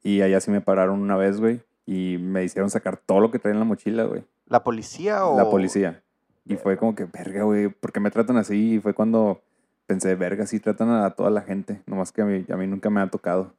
[0.00, 3.40] Y allá sí me pararon una vez, güey, y me hicieron sacar todo lo que
[3.40, 4.24] traía en la mochila, güey.
[4.46, 5.36] ¿La policía o...?
[5.36, 6.04] La policía.
[6.44, 8.74] Y fue como que, verga, güey, ¿por qué me tratan así?
[8.74, 9.42] Y fue cuando
[9.86, 12.90] pensé, verga, sí tratan a toda la gente, nomás que a mí, a mí nunca
[12.90, 13.52] me ha tocado.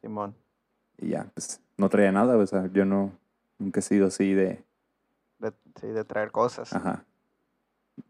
[0.00, 0.34] Simón.
[0.96, 3.12] Y ya, pues no traía nada, o sea, yo no,
[3.58, 4.64] nunca he sido así de,
[5.38, 6.72] De, sí, de traer cosas.
[6.72, 7.04] Ajá.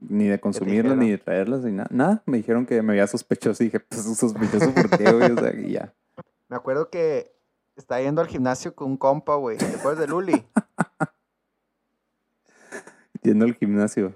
[0.00, 1.88] Ni de consumirlas, ni de traerlas, ni nada.
[1.90, 5.30] Nada, me dijeron que me veía sospechoso y dije, pues sospechoso, ¿por qué, güey?
[5.30, 5.92] O sea, y ya.
[6.48, 7.32] Me acuerdo que
[7.76, 9.58] estaba yendo al gimnasio con un compa, güey.
[9.58, 10.44] ¿Te acuerdas de Luli?
[13.22, 14.14] Yendo al gimnasio.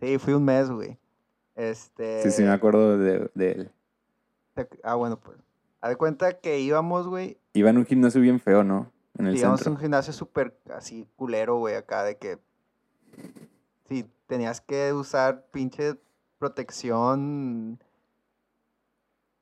[0.00, 0.98] Sí, fui un mes, güey.
[1.54, 2.22] Este...
[2.22, 3.70] Sí, sí, me acuerdo de, de él.
[4.82, 5.36] Ah, bueno, pues.
[5.80, 7.38] Haz de cuenta que íbamos, güey.
[7.52, 8.90] Iba en un gimnasio bien feo, ¿no?
[9.18, 9.74] En el Íbamos centro.
[9.74, 12.38] un gimnasio súper así culero, güey, acá de que...
[13.92, 16.00] Sí, tenías que usar pinche
[16.38, 17.78] protección...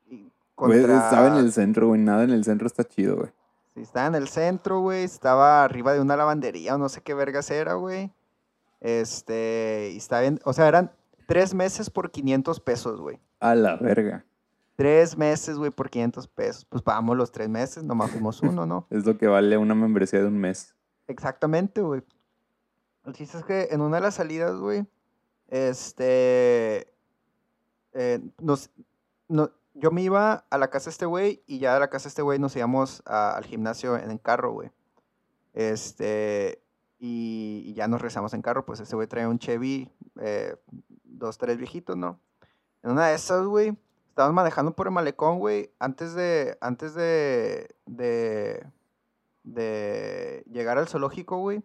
[0.09, 2.01] Güey, contra- estaba en el centro, güey.
[2.01, 3.31] Nada en el centro está chido, güey.
[3.77, 5.05] Sí, estaba en el centro, güey.
[5.05, 8.11] Estaba arriba de una lavandería o no sé qué vergas era, güey.
[8.81, 10.91] Este, y bien, o sea, eran
[11.27, 13.21] tres meses por 500 pesos, güey.
[13.39, 14.25] A la verga.
[14.75, 16.65] Tres meses, güey, por 500 pesos.
[16.65, 18.87] Pues pagamos los tres meses, nomás fuimos uno, ¿no?
[18.91, 20.75] Es lo que vale una membresía de un mes.
[21.07, 22.03] Exactamente, güey.
[23.05, 24.87] El chiste es que en una de las salidas, güey,
[25.49, 26.93] este,
[27.93, 31.91] eh, no, yo me iba a la casa de este güey y ya de la
[31.91, 34.71] casa de este güey nos íbamos al gimnasio en el carro, güey.
[35.55, 36.63] Este,
[36.99, 39.91] y, y ya nos rezamos en carro, pues este güey traía un Chevy,
[40.21, 40.57] eh,
[41.05, 42.21] dos, tres viejitos, ¿no?
[42.83, 43.77] En una de esas, güey,
[44.09, 48.67] estábamos manejando por el malecón, güey, antes de, antes de, de,
[49.45, 51.63] de llegar al zoológico, güey.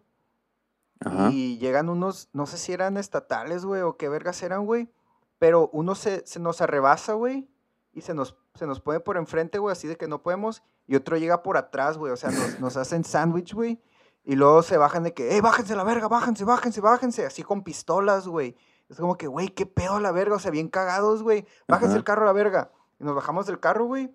[1.00, 1.30] Ajá.
[1.30, 4.90] Y llegan unos, no sé si eran estatales, güey, o qué vergas eran, güey.
[5.38, 7.48] Pero uno se, se nos arrebasa, güey,
[7.92, 10.62] y se nos, se nos pone por enfrente, güey, así de que no podemos.
[10.86, 13.82] Y otro llega por atrás, güey, o sea, nos, nos hacen sándwich, güey.
[14.24, 17.26] Y luego se bajan de que, ¡eh, bájense la verga, bájense, bájense, bájense!
[17.26, 18.56] Así con pistolas, güey.
[18.88, 21.46] Es como que, güey, qué pedo la verga, o sea, bien cagados, güey.
[21.68, 21.98] Bájense Ajá.
[21.98, 22.72] el carro a la verga.
[22.98, 24.12] Y nos bajamos del carro, güey.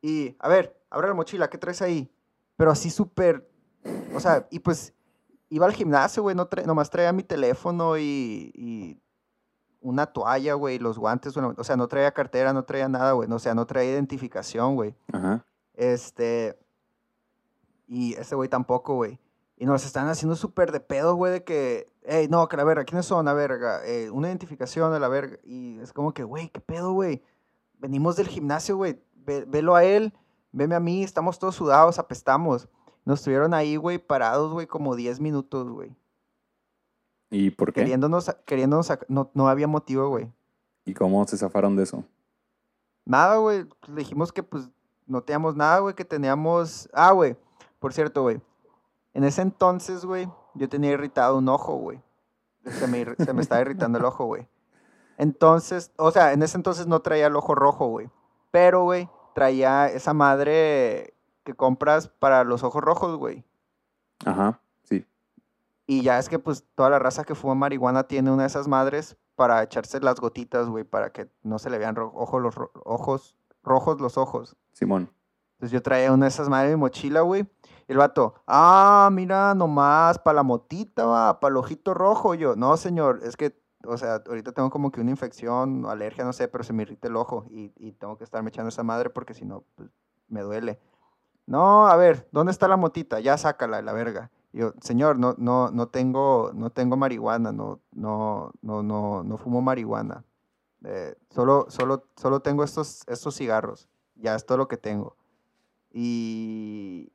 [0.00, 2.12] Y, a ver, abre la mochila, ¿qué traes ahí?
[2.56, 3.48] Pero así súper,
[4.14, 4.94] o sea, y pues
[5.54, 8.98] iba al gimnasio, güey, no tra- nomás traía mi teléfono y, y
[9.80, 13.30] una toalla, güey, los guantes, bueno, o sea, no traía cartera, no traía nada, güey,
[13.30, 14.94] o sea, no traía identificación, güey.
[15.12, 15.44] Ajá.
[15.74, 16.58] Este,
[17.86, 19.18] y ese güey tampoco, güey.
[19.56, 22.84] Y nos están haciendo súper de pedo, güey, de que, hey, no, que la verga,
[22.84, 23.24] ¿quiénes son?
[23.26, 25.38] La verga, eh, una identificación de la verga.
[25.44, 27.22] Y es como que, güey, ¿qué pedo, güey?
[27.78, 30.14] Venimos del gimnasio, güey, ve- velo a él,
[30.52, 32.68] veme a mí, estamos todos sudados, apestamos.
[33.04, 35.94] Nos estuvieron ahí, güey, parados, güey, como 10 minutos, güey.
[37.30, 37.80] ¿Y por qué?
[37.80, 40.30] Queriéndonos, queriéndonos, no, no había motivo, güey.
[40.84, 42.04] ¿Y cómo se zafaron de eso?
[43.04, 43.66] Nada, güey.
[43.88, 44.68] Le dijimos que pues
[45.06, 46.88] no teníamos nada, güey, que teníamos...
[46.92, 47.36] Ah, güey.
[47.78, 48.40] Por cierto, güey.
[49.14, 52.00] En ese entonces, güey, yo tenía irritado un ojo, güey.
[52.64, 54.46] Se me, se me estaba irritando el ojo, güey.
[55.18, 58.10] Entonces, o sea, en ese entonces no traía el ojo rojo, güey.
[58.50, 61.11] Pero, güey, traía esa madre
[61.44, 63.44] que compras para los ojos rojos, güey.
[64.24, 65.04] Ajá, sí.
[65.86, 68.68] Y ya es que pues toda la raza que fuma marihuana tiene una de esas
[68.68, 72.70] madres para echarse las gotitas, güey, para que no se le vean ro- los ro-
[72.84, 73.34] ojos
[73.64, 74.56] rojos los ojos.
[74.72, 75.10] Simón.
[75.54, 77.46] Entonces yo traía una de esas madres en mi mochila, güey.
[77.88, 82.34] El vato, ah, mira, nomás, para la motita, va, para el ojito rojo.
[82.34, 86.32] Yo, no, señor, es que, o sea, ahorita tengo como que una infección alergia, no
[86.32, 89.10] sé, pero se me irrita el ojo y, y tengo que estarme echando esa madre
[89.10, 89.90] porque si no, pues,
[90.28, 90.80] me duele.
[91.46, 93.20] No, a ver, ¿dónde está la motita?
[93.20, 94.30] Ya sácala, la verga.
[94.52, 99.36] Y yo, señor, no, no, no tengo, no tengo marihuana, no, no, no, no, no
[99.38, 100.24] fumo marihuana.
[100.84, 103.88] Eh, solo, solo, solo tengo estos, estos cigarros.
[104.16, 105.16] Ya es todo lo que tengo.
[105.92, 107.12] Y,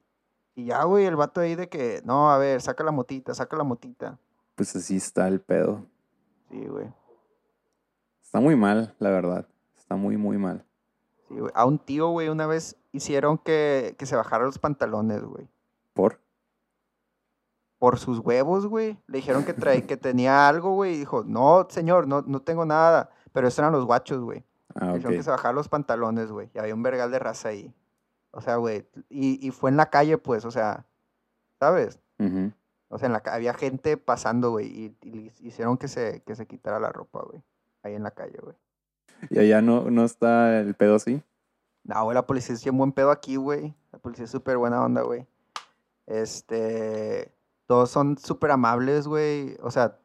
[0.55, 3.55] Y ya, güey, el vato ahí de que, no, a ver, saca la motita, saca
[3.55, 4.17] la motita.
[4.55, 5.85] Pues así está el pedo.
[6.49, 6.91] Sí, güey.
[8.23, 9.47] Está muy mal, la verdad.
[9.77, 10.65] Está muy, muy mal.
[11.27, 11.51] Sí, güey.
[11.55, 15.47] A un tío, güey, una vez hicieron que, que se bajara los pantalones, güey.
[15.93, 16.19] ¿Por?
[17.79, 18.97] Por sus huevos, güey.
[19.07, 20.95] Le dijeron que, trae, que tenía algo, güey.
[20.95, 23.09] Y dijo, no, señor, no, no tengo nada.
[23.33, 24.43] Pero esos eran los guachos, güey.
[24.75, 26.49] Ah, Le dijeron que se bajara los pantalones, güey.
[26.53, 27.73] Y había un vergal de raza ahí.
[28.31, 28.87] O sea, güey.
[29.09, 30.85] Y, y fue en la calle, pues, o sea,
[31.59, 31.99] ¿sabes?
[32.89, 34.67] O sea, en la, había gente pasando, güey.
[34.67, 37.43] Y, y hicieron que se, que se quitara la ropa, güey.
[37.83, 38.55] Ahí en la calle, güey.
[39.29, 41.21] Y allá no, no está el pedo así.
[41.83, 43.73] No, güey, la policía es bien buen pedo aquí, güey.
[43.91, 45.25] La policía es súper buena onda, güey.
[46.05, 47.31] Este.
[47.67, 49.57] Todos son súper amables, güey.
[49.61, 49.97] O sea,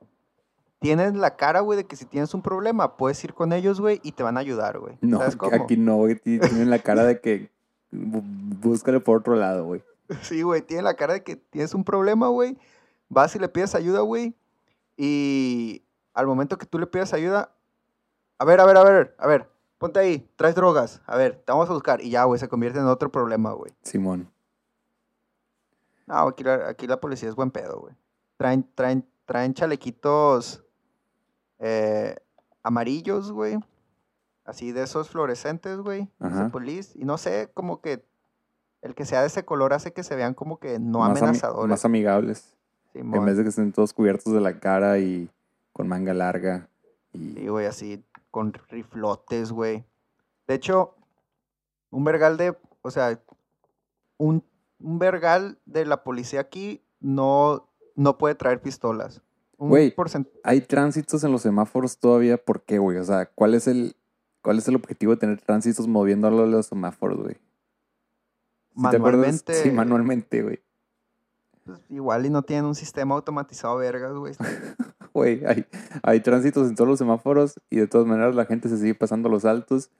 [0.80, 4.00] tienes la cara, güey, de que si tienes un problema, puedes ir con ellos, güey,
[4.02, 4.98] y te van a ayudar, güey.
[5.00, 5.64] No, ¿Sabes aquí- cómo?
[5.64, 6.16] aquí no, güey.
[6.16, 7.50] ti- Tienen la cara de que
[7.92, 9.82] bú- búscale por otro lado, güey.
[10.22, 12.58] Sí, güey, tiene la cara de que tienes un problema, güey.
[13.08, 14.34] Vas y le pides ayuda, güey.
[14.96, 15.82] Y
[16.14, 17.54] al momento que tú le pides ayuda,
[18.42, 21.52] a ver, a ver, a ver, a ver, ponte ahí, traes drogas, a ver, te
[21.52, 22.00] vamos a buscar.
[22.00, 23.72] Y ya, güey, se convierte en otro problema, güey.
[23.82, 24.28] Simón.
[26.06, 27.94] No, aquí la, aquí la policía es buen pedo, güey.
[28.36, 30.64] Traen, traen, traen chalequitos
[31.58, 32.16] eh,
[32.62, 33.58] amarillos, güey.
[34.44, 36.08] Así de esos fluorescentes, güey.
[36.50, 36.98] police.
[36.98, 38.04] Y no sé, como que
[38.82, 41.18] el que sea de ese color hace que se vean como que no Más ami-
[41.22, 41.70] amenazadores.
[41.70, 42.56] más amigables.
[42.92, 43.20] Simón.
[43.20, 45.30] En vez de que estén todos cubiertos de la cara y
[45.72, 46.68] con manga larga.
[47.12, 49.84] Y Sí, güey, así con riflotes, güey.
[50.48, 50.96] De hecho,
[51.90, 53.20] un vergal de, o sea,
[54.16, 54.42] un,
[54.80, 59.22] un vergal de la policía aquí no, no puede traer pistolas.
[59.58, 59.94] Un Güey,
[60.42, 62.36] hay tránsitos en los semáforos todavía.
[62.36, 62.96] ¿Por qué, güey?
[62.96, 63.94] O sea, ¿cuál es el,
[64.40, 67.36] cuál es el objetivo de tener tránsitos moviendo a los semáforos, güey?
[68.74, 69.54] Manualmente.
[69.54, 70.62] Sí, manualmente, güey.
[71.64, 74.34] pues, igual y no tienen un sistema automatizado vergas, güey.
[75.14, 75.66] Güey, hay,
[76.02, 79.28] hay tránsitos en todos los semáforos y de todas maneras la gente se sigue pasando
[79.28, 79.90] los altos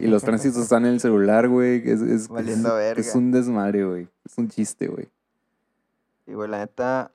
[0.00, 1.78] y los tránsitos están en el celular, güey.
[1.88, 3.00] Es, es, es- verga.
[3.00, 4.08] es un desmadre, güey.
[4.24, 5.08] Es un chiste, güey.
[6.26, 7.10] Y, güey, la neta,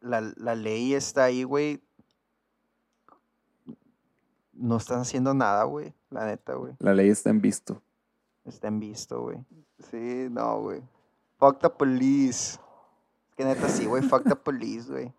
[0.00, 1.80] la, la ley está ahí, güey.
[4.54, 5.94] No están haciendo nada, güey.
[6.10, 6.74] La neta, güey.
[6.80, 7.80] La ley está en visto.
[8.44, 9.38] Está en visto, güey.
[9.90, 10.82] Sí, no, güey.
[11.38, 12.58] Fuck the police.
[13.36, 14.02] Que neta sí, güey.
[14.02, 15.12] Fuck the police, güey.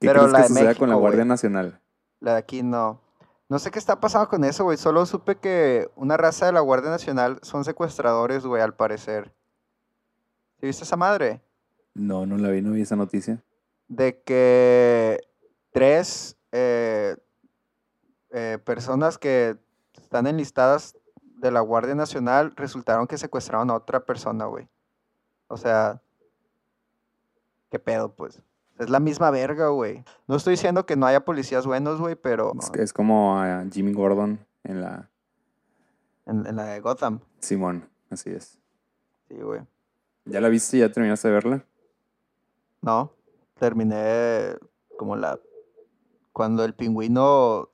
[0.00, 1.26] ¿Qué Pero crees la que de con la Guardia.
[1.26, 1.78] Nacional?
[2.20, 3.00] La de aquí no.
[3.50, 4.78] No sé qué está pasando con eso, güey.
[4.78, 9.30] Solo supe que una raza de la Guardia Nacional son secuestradores, güey, al parecer.
[10.58, 11.42] ¿Sí viste esa madre?
[11.92, 13.42] No, no la vi, no vi esa noticia.
[13.88, 15.20] De que
[15.70, 17.16] tres eh,
[18.30, 19.58] eh, personas que
[20.00, 24.66] están enlistadas de la Guardia Nacional resultaron que secuestraron a otra persona, güey.
[25.48, 26.00] O sea,
[27.70, 28.40] ¿qué pedo, pues?
[28.80, 30.02] Es la misma verga, güey.
[30.26, 33.92] No estoy diciendo que no haya policías buenos, güey, pero Es, es como a Jimmy
[33.92, 35.08] Gordon en la
[36.26, 38.58] en, en la de Gotham, Simón, así es.
[39.28, 39.60] sí, güey.
[40.24, 40.78] ¿Ya la viste?
[40.78, 41.64] ¿Ya terminaste de verla?
[42.82, 43.12] No,
[43.58, 44.56] terminé
[44.96, 45.38] como la...
[46.32, 47.68] Cuando el pingüino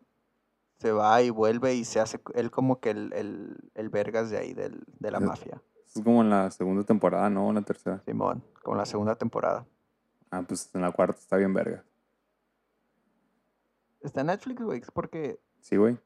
[0.79, 4.39] se va y vuelve y se hace él como que el, el, el vergas de
[4.39, 5.63] ahí, del, de la Es- mafia.
[5.95, 7.49] Es como en la segunda temporada, ¿no?
[7.49, 8.03] En la tercera.
[8.05, 9.67] Simón, como la segunda temporada.
[10.31, 11.85] Ah, pues en la cuarta está bien verga.
[14.03, 15.99] Está en Netflix, güey, es porque Sí, güey.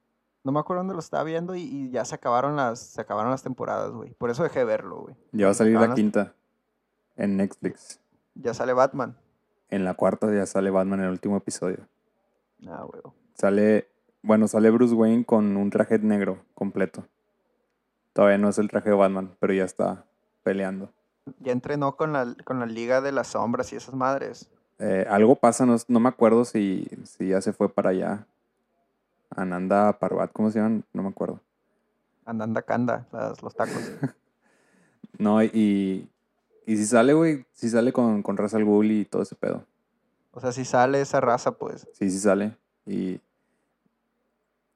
[0.45, 3.31] no me acuerdo dónde lo estaba viendo y, y ya se acabaron las se acabaron
[3.31, 4.15] las temporadas, güey.
[4.15, 5.17] Por eso dejé de verlo, güey.
[5.33, 6.35] Ya va a salir la las- quinta
[7.17, 8.01] en Netflix.
[8.35, 9.17] Ya sale Batman.
[9.69, 11.87] En la cuarta ya sale Batman en el último episodio.
[12.67, 13.03] Ah, güey.
[13.35, 13.89] Sale,
[14.23, 17.07] bueno, sale Bruce Wayne con un traje negro completo.
[18.13, 20.05] Todavía no es el traje de Batman, pero ya está
[20.43, 20.91] peleando.
[21.41, 24.49] Ya entrenó con la, con la Liga de las Sombras y esas madres.
[24.79, 28.27] Eh, algo pasa, no, no me acuerdo si, si ya se fue para allá.
[29.31, 30.85] Ananda Parvat, ¿cómo se llaman?
[30.93, 31.41] No me acuerdo.
[32.25, 33.81] Andanda Kanda, las, los tacos.
[35.19, 36.09] No, y,
[36.65, 39.65] y si sale, güey, si sale con, con Ra's al y todo ese pedo.
[40.33, 41.87] O sea, si sale esa raza, pues.
[41.93, 42.57] Sí, sí sale.
[42.87, 43.21] Y,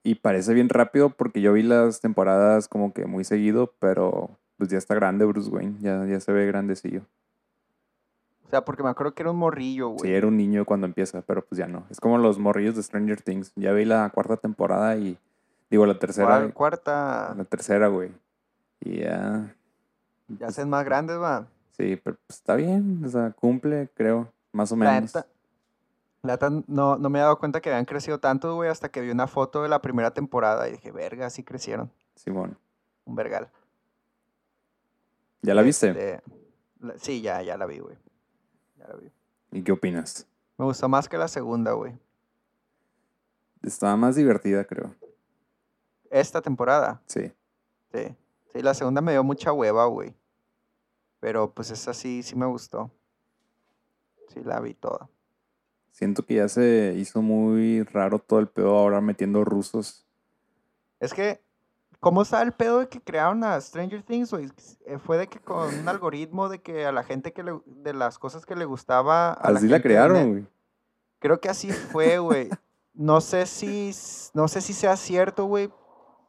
[0.02, 4.70] y parece bien rápido porque yo vi las temporadas como que muy seguido, pero pues
[4.70, 7.02] ya está grande Bruce Wayne, ya, ya se ve grandecillo.
[8.46, 10.00] O sea, porque me acuerdo que era un morrillo, güey.
[10.00, 11.84] Sí, era un niño cuando empieza, pero pues ya no.
[11.90, 13.52] Es como los morrillos de Stranger Things.
[13.56, 15.18] Ya vi la cuarta temporada y
[15.70, 16.26] digo la tercera.
[16.26, 16.54] ¿Cuál?
[16.54, 17.34] Cuarta.
[17.36, 18.12] La tercera, güey.
[18.80, 19.54] Y ya.
[20.28, 21.46] Ya se más grandes, va.
[21.72, 23.02] Sí, pero pues está bien.
[23.04, 24.30] O sea, cumple, creo.
[24.52, 25.14] Más o menos.
[25.14, 25.26] la
[26.22, 29.10] neta, no, no me he dado cuenta que habían crecido tanto, güey, hasta que vi
[29.10, 31.90] una foto de la primera temporada y dije, verga, sí crecieron.
[32.14, 32.56] Simón.
[33.04, 33.48] Un vergal.
[35.44, 35.88] ¿Ya la viste?
[35.90, 36.22] Este,
[36.80, 37.96] La- Sí, ya, ya la vi, güey.
[38.78, 39.10] Ya la vi.
[39.52, 40.26] ¿Y qué opinas?
[40.58, 41.92] Me gustó más que la segunda, güey.
[43.62, 44.94] Estaba más divertida, creo.
[46.10, 47.32] Esta temporada, Sí.
[47.92, 48.16] sí.
[48.52, 50.14] Sí, la segunda me dio mucha hueva, güey.
[51.20, 52.90] Pero pues esa sí, sí me gustó.
[54.28, 55.08] Sí, la vi toda.
[55.90, 60.06] Siento que ya se hizo muy raro todo el pedo ahora metiendo rusos.
[61.00, 61.40] Es que,
[62.04, 64.50] ¿cómo está el pedo de que crearon a Stranger Things, güey?
[64.84, 67.94] Eh, Fue de que con un algoritmo de que a la gente que le, de
[67.94, 69.30] las cosas que le gustaba.
[69.30, 70.46] A Así la crearon, güey.
[71.18, 72.50] Creo que así fue, güey.
[72.92, 73.90] No sé si,
[74.34, 75.70] no sé si sea cierto, güey.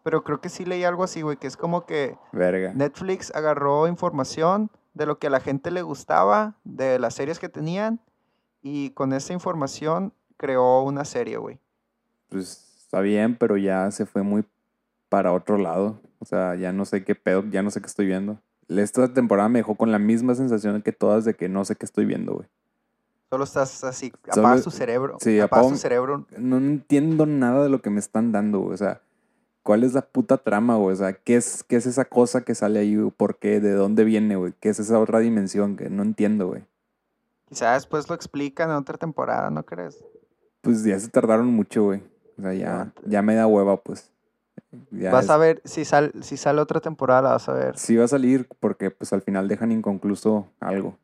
[0.03, 1.35] Pero creo que sí leí algo así, güey.
[1.35, 2.73] Que es como que Verga.
[2.73, 7.49] Netflix agarró información de lo que a la gente le gustaba, de las series que
[7.49, 7.99] tenían.
[8.61, 11.59] Y con esa información creó una serie, güey.
[12.29, 14.45] Pues está bien, pero ya se fue muy
[15.15, 16.01] para otro lado.
[16.19, 18.37] O sea, ya no sé qué pedo, ya no sé qué estoy viendo.
[18.67, 21.85] Esta temporada me dejó con la misma sensación que todas de que no sé qué
[21.85, 22.49] estoy viendo, güey.
[23.29, 25.15] Solo estás así, apagas tu cerebro.
[25.21, 26.27] sí, apagas apago- tu cerebro.
[26.37, 28.73] No entiendo nada de lo que me están dando, güey.
[28.73, 28.99] O sea,
[29.63, 30.91] ¿cuál es la puta trama, güey?
[30.91, 33.11] O sea, ¿qué es, qué es esa cosa que sale ahí, güey?
[33.11, 33.61] ¿Por qué?
[33.61, 34.53] ¿De dónde viene, güey?
[34.59, 36.65] ¿Qué es esa otra dimensión que no entiendo, güey?
[37.47, 40.03] Quizá después lo explican en otra temporada, ¿no crees?
[40.59, 42.03] Pues ya se tardaron mucho, güey.
[42.37, 44.11] O sea, ya, ya me da hueva, pues.
[44.91, 47.77] Ya vas es- a ver, si, sal, si sale otra temporada, la vas a ver.
[47.77, 50.97] Sí va a salir porque pues al final dejan inconcluso algo.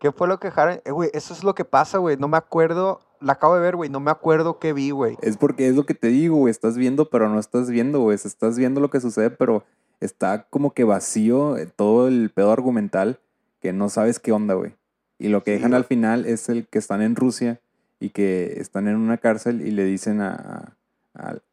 [0.00, 0.80] ¿Qué fue lo que dejaron?
[0.84, 2.16] Eh, güey, eso es lo que pasa, güey.
[2.16, 3.00] No me acuerdo.
[3.20, 3.90] La acabo de ver, güey.
[3.90, 5.18] No me acuerdo qué vi, güey.
[5.20, 6.50] Es porque es lo que te digo, güey.
[6.50, 8.14] Estás viendo, pero no estás viendo, güey.
[8.14, 9.62] Estás viendo lo que sucede, pero
[10.00, 13.20] está como que vacío eh, todo el pedo argumental
[13.60, 14.74] que no sabes qué onda, güey.
[15.18, 15.78] Y lo que Sí, dejan güey.
[15.82, 17.60] al final es el que están en Rusia
[17.98, 20.72] y que están en una cárcel y le dicen a-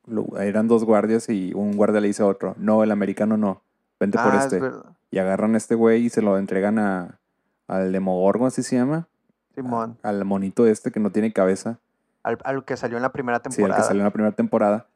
[0.08, 3.62] lo- eran dos guardias y un guardia le dice a otro, no, el americano no,
[4.00, 4.60] vente por Ah, es este.
[4.60, 4.86] verdad.
[5.12, 7.20] Y agarran a este güey y se lo entregan a,
[7.68, 9.08] al Demogorgon, así se llama.
[9.56, 9.98] Simón.
[10.04, 11.80] Al monito este que no tiene cabeza.
[12.24, 13.82] Al, al que salió en la primera Sí, el temporada.
[13.82, 14.88] que salió en la primera temporada.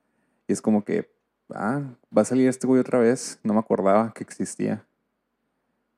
[0.48, 1.10] Y es como que,
[1.54, 1.82] ah,
[2.16, 3.40] va a salir este güey otra vez.
[3.44, 4.84] No me acordaba que existía.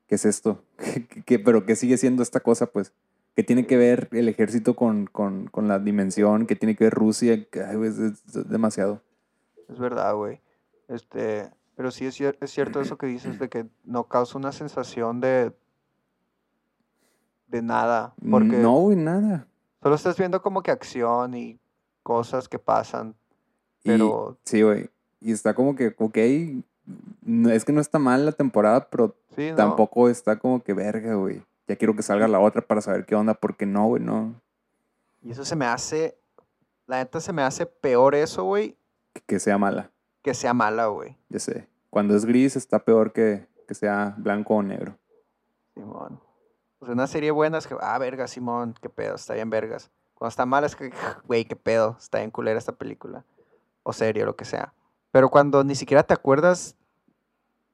[0.06, 0.62] ¿Qué es esto?
[0.78, 2.92] ¿Qué, qué- pero qué sigue siendo esta cosa, pues?
[3.34, 6.46] ¿Qué tiene que ver el ejército con, con, con la dimensión?
[6.46, 7.44] ¿Qué tiene que ver Rusia?
[7.50, 9.00] Que, ay, es, es demasiado.
[9.68, 10.40] Es verdad, güey.
[10.88, 15.20] Este, pero sí es, es cierto eso que dices de que no causa una sensación
[15.20, 15.52] de
[17.48, 19.46] de nada, porque No, güey, nada.
[19.82, 21.60] solo estás viendo como que acción y
[22.02, 23.14] cosas que pasan,
[23.84, 24.90] Y- pero sí, güey.
[25.20, 26.18] Y está como que, ok,
[27.22, 29.56] no- es que no está mal la temporada, pero sí, no.
[29.56, 31.42] tampoco está como que verga, güey.
[31.66, 34.40] Ya quiero que salga la otra para saber qué onda, porque no, güey, no.
[35.22, 36.18] Y eso se me hace,
[36.86, 38.76] la neta se me hace peor eso, güey,
[39.14, 39.90] Que, que sea mala,
[40.22, 41.16] que sea mala, güey.
[41.28, 41.68] ya sé.
[41.88, 44.98] Cuando es gris está peor que, que sea blanco o negro.
[45.74, 46.20] Simón.
[46.78, 49.90] Pues una serie buena es que, ah, verga, Simón, qué pedo, está bien vergas.
[50.14, 50.92] Cuando está mala es que,
[51.24, 53.24] güey, qué pedo, está bien culera esta película.
[53.84, 54.74] O serie, lo que sea.
[55.12, 56.74] Pero cuando ni siquiera te acuerdas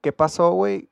[0.02, 0.89] qué pasó, güey,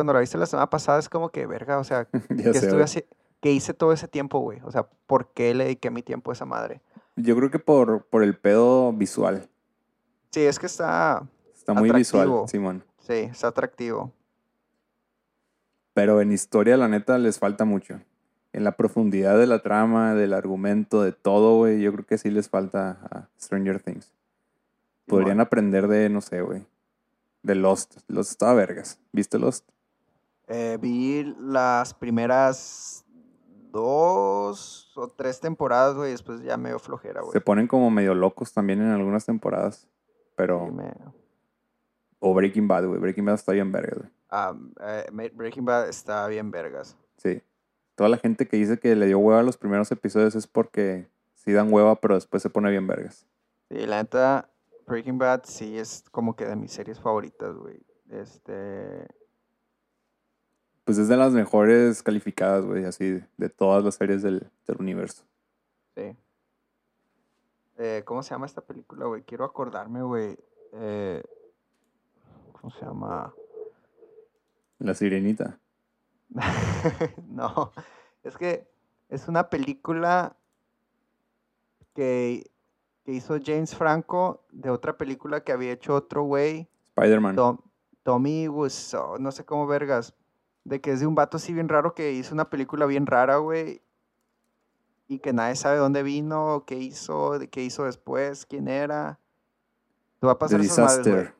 [0.00, 3.04] cuando la viste la semana pasada es como que, verga, o sea, que estuve así,
[3.42, 4.58] que hice todo ese tiempo, güey.
[4.64, 6.80] O sea, ¿por qué le dediqué mi tiempo a esa madre?
[7.16, 9.46] Yo creo que por, por el pedo visual.
[10.30, 12.48] Sí, es que está, Está muy visual.
[12.48, 12.82] Simón.
[13.00, 14.10] sí, está atractivo.
[15.92, 18.00] Pero en historia, la neta, les falta mucho.
[18.54, 22.30] En la profundidad de la trama, del argumento, de todo, güey, yo creo que sí
[22.30, 24.14] les falta a Stranger Things.
[25.06, 26.64] Podrían aprender de, no sé, güey.
[27.42, 27.98] De Lost.
[28.08, 28.98] Lost estaba vergas.
[29.12, 29.68] ¿Viste Lost?
[30.52, 33.04] Eh, vi las primeras
[33.70, 37.32] dos o tres temporadas, güey, después ya medio flojera, güey.
[37.32, 39.88] Se ponen como medio locos también en algunas temporadas.
[40.36, 40.66] Pero.
[40.66, 40.94] Sí, me-
[42.18, 42.98] O Breaking Bad, güey.
[43.00, 44.10] Breaking Bad está bien vergas, güey.
[44.80, 46.96] eh, Me- Breaking Bad está bien vergas.
[47.16, 47.42] Sí.
[47.94, 51.08] Toda la gente que dice que le dio hueva a los primeros episodios es porque
[51.34, 53.26] sí dan hueva, pero después se pone bien vergas.
[53.70, 54.50] Sí, la neta,
[54.86, 57.80] Breaking Bad sí es como que de mis series favoritas, güey.
[58.10, 59.06] Este,
[60.84, 65.24] Pues es de las mejores calificadas, güey, así, de todas las series del, del universo.
[65.96, 66.16] sí.
[67.82, 69.22] Eh, ¿Cómo se llama esta película, güey?
[69.22, 70.36] Quiero acordarme, güey.
[70.74, 71.22] Eh,
[72.52, 73.32] ¿Cómo se llama?
[74.80, 75.58] La Sirenita.
[77.26, 77.72] no,
[78.22, 78.68] es que
[79.08, 80.36] es una película
[81.94, 82.50] que,
[83.04, 87.34] que hizo James Franco de otra película que había hecho otro güey, Spider-Man.
[87.36, 87.58] Tom-
[88.02, 90.14] Tommy Wiseau, no sé cómo vergas,
[90.64, 93.36] de que es de un vato así bien raro que hizo una película bien rara,
[93.38, 93.80] güey,
[95.08, 99.18] y que nadie sabe dónde vino, qué hizo, de qué hizo después, quién era.
[100.20, 100.86] Te va a The pasar madres, güey.
[100.86, 101.34] Disaster.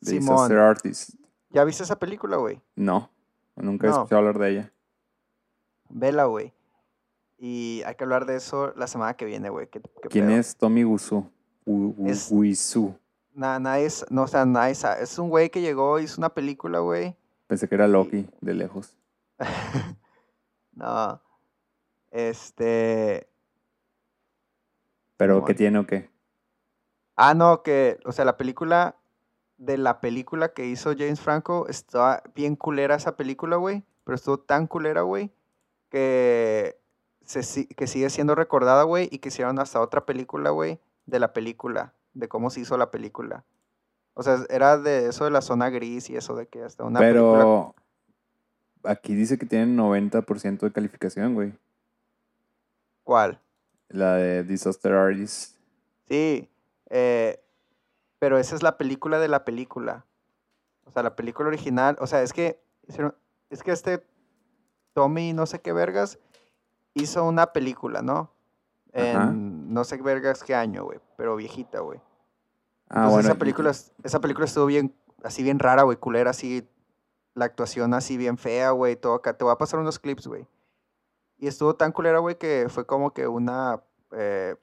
[0.00, 0.36] The Simón.
[0.36, 1.10] Disaster Artist.
[1.50, 2.60] ¿Ya viste esa película, güey?
[2.76, 3.10] No.
[3.56, 3.96] Nunca he No.
[3.96, 4.72] escuchado hablar de ella.
[5.88, 6.52] Vela, güey.
[7.38, 9.66] Y hay que hablar de eso la semana que viene, güey.
[9.68, 10.36] ¿Qué- qué ¿Quién pedo?
[10.38, 11.30] es Tommy Wiseau?
[11.66, 12.96] Wiseau.
[13.34, 14.74] Na- nadie es, no, o sea, nadie.
[15.00, 17.16] Es un güey que llegó, hizo una película, güey.
[17.48, 18.94] Pensé que era Loki, de lejos.
[20.72, 21.20] no.
[22.10, 23.26] Este.
[25.16, 26.10] ¿Pero qué tiene o qué?
[27.16, 28.96] Ah, no, que, o sea, la película
[29.56, 33.82] de la película que hizo James Franco estaba bien culera esa película, güey.
[34.04, 35.32] Pero estuvo tan culera, güey,
[35.90, 36.78] que,
[37.24, 41.32] se, que sigue siendo recordada, güey, y que hicieron hasta otra película, güey, de la
[41.32, 43.44] película, de cómo se hizo la película.
[44.18, 46.98] O sea, era de eso de la zona gris y eso de que hasta una
[46.98, 47.38] película...
[47.38, 47.74] Pero
[48.82, 51.56] aquí dice que tiene 90% de calificación, güey.
[53.04, 53.40] ¿Cuál?
[53.88, 55.56] La de Disaster Artist.
[56.08, 56.50] Sí,
[56.90, 57.40] eh,
[58.18, 60.04] pero esa es la película de la película.
[60.84, 61.96] O sea, la película original.
[62.00, 62.60] O sea, es que
[63.50, 64.04] es que este
[64.94, 66.18] Tommy no sé qué vergas
[66.94, 68.32] hizo una película, ¿no?
[68.92, 69.30] En Ajá.
[69.32, 72.00] no sé qué vergas qué año, güey, pero viejita, güey.
[72.90, 73.28] Ah, Entonces, bueno.
[73.28, 76.66] esa película, es- esa película estuvo bien, así bien rara, güey, culera, así,
[77.34, 79.36] la actuación así bien fea, güey, todo acá.
[79.36, 80.46] Te voy a pasar unos clips, güey.
[81.38, 83.80] Y estuvo tan culera, güey, que fue como que una,
[84.12, 84.56] eh,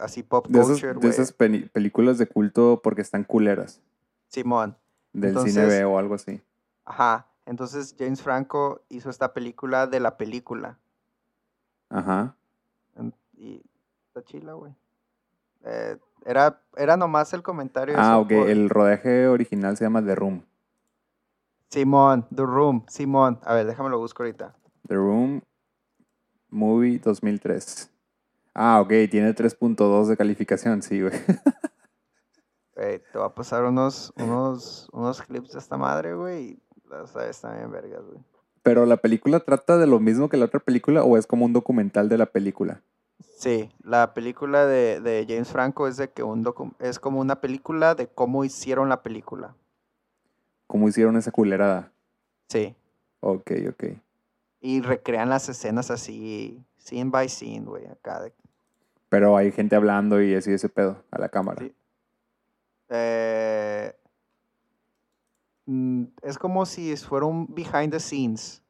[0.00, 3.80] así pop De esas, culture, de esas películas de culto porque están culeras.
[4.28, 4.76] Simón.
[5.12, 6.42] Del cine B o algo así.
[6.84, 7.26] Ajá.
[7.44, 10.78] Entonces James Franco hizo esta película de la película.
[11.90, 12.34] Ajá.
[13.36, 13.62] Y
[14.08, 14.74] está chila, güey.
[15.66, 17.94] Eh, era, era nomás el comentario.
[17.98, 18.28] Ah, ok.
[18.28, 20.42] por- El rodaje original se llama The Room.
[21.70, 23.40] Simón, The Room, Simón.
[23.44, 24.54] A ver, déjame lo busco ahorita.
[24.88, 25.42] The Room
[26.48, 27.90] Movie 2003.
[28.54, 28.88] Ah, ok.
[29.10, 31.12] Tiene 3.2 de calificación, sí, güey.
[32.74, 36.58] Güey, te voy a pasar unos, unos, unos clips de esta madre, güey.
[36.90, 38.18] Las sabes también vergas, güey.
[38.62, 41.54] Pero la película trata de lo mismo que la otra película o es como un
[41.54, 42.82] documental de la película.
[43.36, 47.38] Sí, la película de, de James Franco es de que un docu- es como una
[47.42, 49.54] película de cómo hicieron la película.
[50.66, 51.92] ¿Cómo hicieron esa culerada?
[52.48, 52.74] Sí.
[53.20, 53.84] Ok, ok.
[54.60, 58.22] Y recrean las escenas así, scene by scene, güey, acá.
[58.22, 58.32] de-
[59.10, 61.60] Pero hay gente hablando y así ese pedo a la cámara.
[61.62, 61.74] Sí.
[62.88, 63.94] Eh,
[65.66, 68.62] mm, es como si fuera un behind the scenes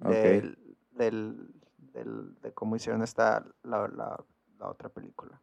[0.00, 0.10] Ok.
[0.12, 0.58] del,
[0.92, 1.54] del-
[1.92, 4.24] del- de cómo hicieron esta, la, la-
[4.58, 5.40] la otra película.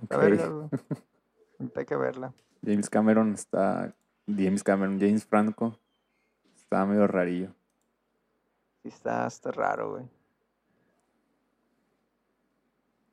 [0.00, 0.22] Está Ok.
[0.22, 0.68] verga, güey.
[1.58, 2.34] Ahorita hay que verla.
[2.64, 3.94] James Cameron está.
[4.26, 5.78] James Cameron, James Franco.
[6.56, 7.54] Está medio rarillo.
[8.84, 10.04] Está, está raro, güey.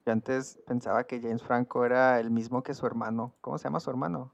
[0.06, 3.34] Yo antes pensaba que James Franco era el mismo que su hermano.
[3.42, 4.34] ¿Cómo se llama su hermano?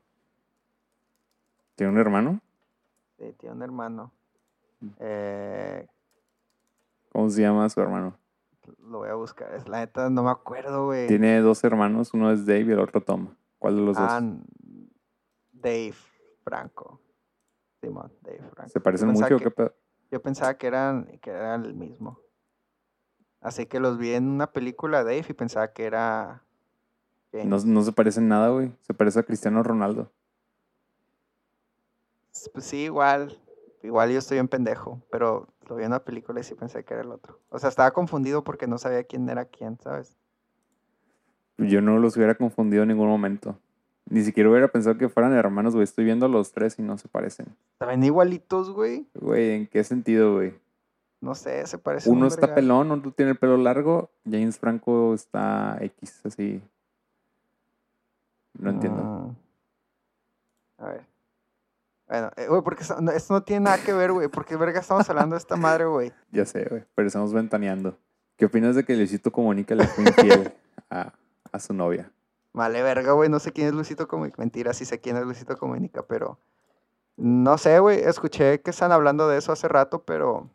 [1.76, 2.41] ¿Tiene un hermano?
[3.20, 4.12] Sí, tiene un hermano.
[4.80, 4.88] Mm.
[5.00, 5.88] Eh,
[7.20, 8.17] ¿Cómo se llama su hermano?
[8.88, 9.53] lo voy a buscar.
[9.53, 11.05] Es la neta, no me acuerdo, güey.
[11.07, 13.36] Tiene dos hermanos, uno es Dave y el otro Tom.
[13.57, 14.39] ¿Cuál de los Ah, dos?
[15.51, 15.93] Dave
[16.45, 17.01] Franco.
[17.82, 18.70] Simón, Dave Franco.
[18.70, 19.76] ¿Se parecen mucho o qué pedo?
[20.09, 22.22] Yo pensaba que eran, que eran el mismo.
[23.41, 26.45] Así que los vi en una película Dave y pensaba que era
[27.34, 28.72] No, no se parecen nada, güey.
[28.80, 30.09] Se parece a Cristiano Ronaldo.
[32.53, 33.38] Pues sí, igual.
[33.84, 36.93] Igual yo estoy en pendejo, pero lo vi en una película y sí pensé que
[36.93, 37.39] era el otro.
[37.49, 40.17] O sea, estaba confundido porque no sabía quién era quién, ¿sabes?
[41.57, 43.57] Yo no los hubiera confundido en ningún momento.
[44.09, 45.84] Ni siquiera hubiera pensado que fueran hermanos, güey.
[45.84, 47.45] Estoy viendo a los tres y no se parecen.
[47.74, 49.07] Estaban igualitos, güey.
[49.13, 50.53] Güey, ¿en qué sentido, güey?
[51.22, 54.09] No sé, se parecen Uno un está pelón, otro tiene el pelo largo.
[54.24, 56.61] James Franco está X, así.
[58.57, 59.03] No entiendo.
[59.03, 59.36] Mm.
[60.82, 61.09] A ver.
[62.10, 64.28] Bueno, eh, güey, porque no, esto no tiene nada que ver, güey.
[64.30, 66.12] Porque verga estamos hablando de esta madre, güey.
[66.32, 66.84] Ya sé, güey.
[66.95, 67.97] Pero estamos ventaneando.
[68.36, 70.53] ¿Qué opinas de que Luisito Comunica le fue infiel
[70.89, 71.14] a,
[71.51, 72.12] a su novia?
[72.51, 73.30] Vale, verga, güey.
[73.30, 74.38] No sé quién es Luisito Comunica.
[74.39, 76.39] Mentira, sí sé quién es Luisito Comunica, pero.
[77.16, 77.99] No sé, güey.
[77.99, 80.49] Escuché que están hablando de eso hace rato, pero.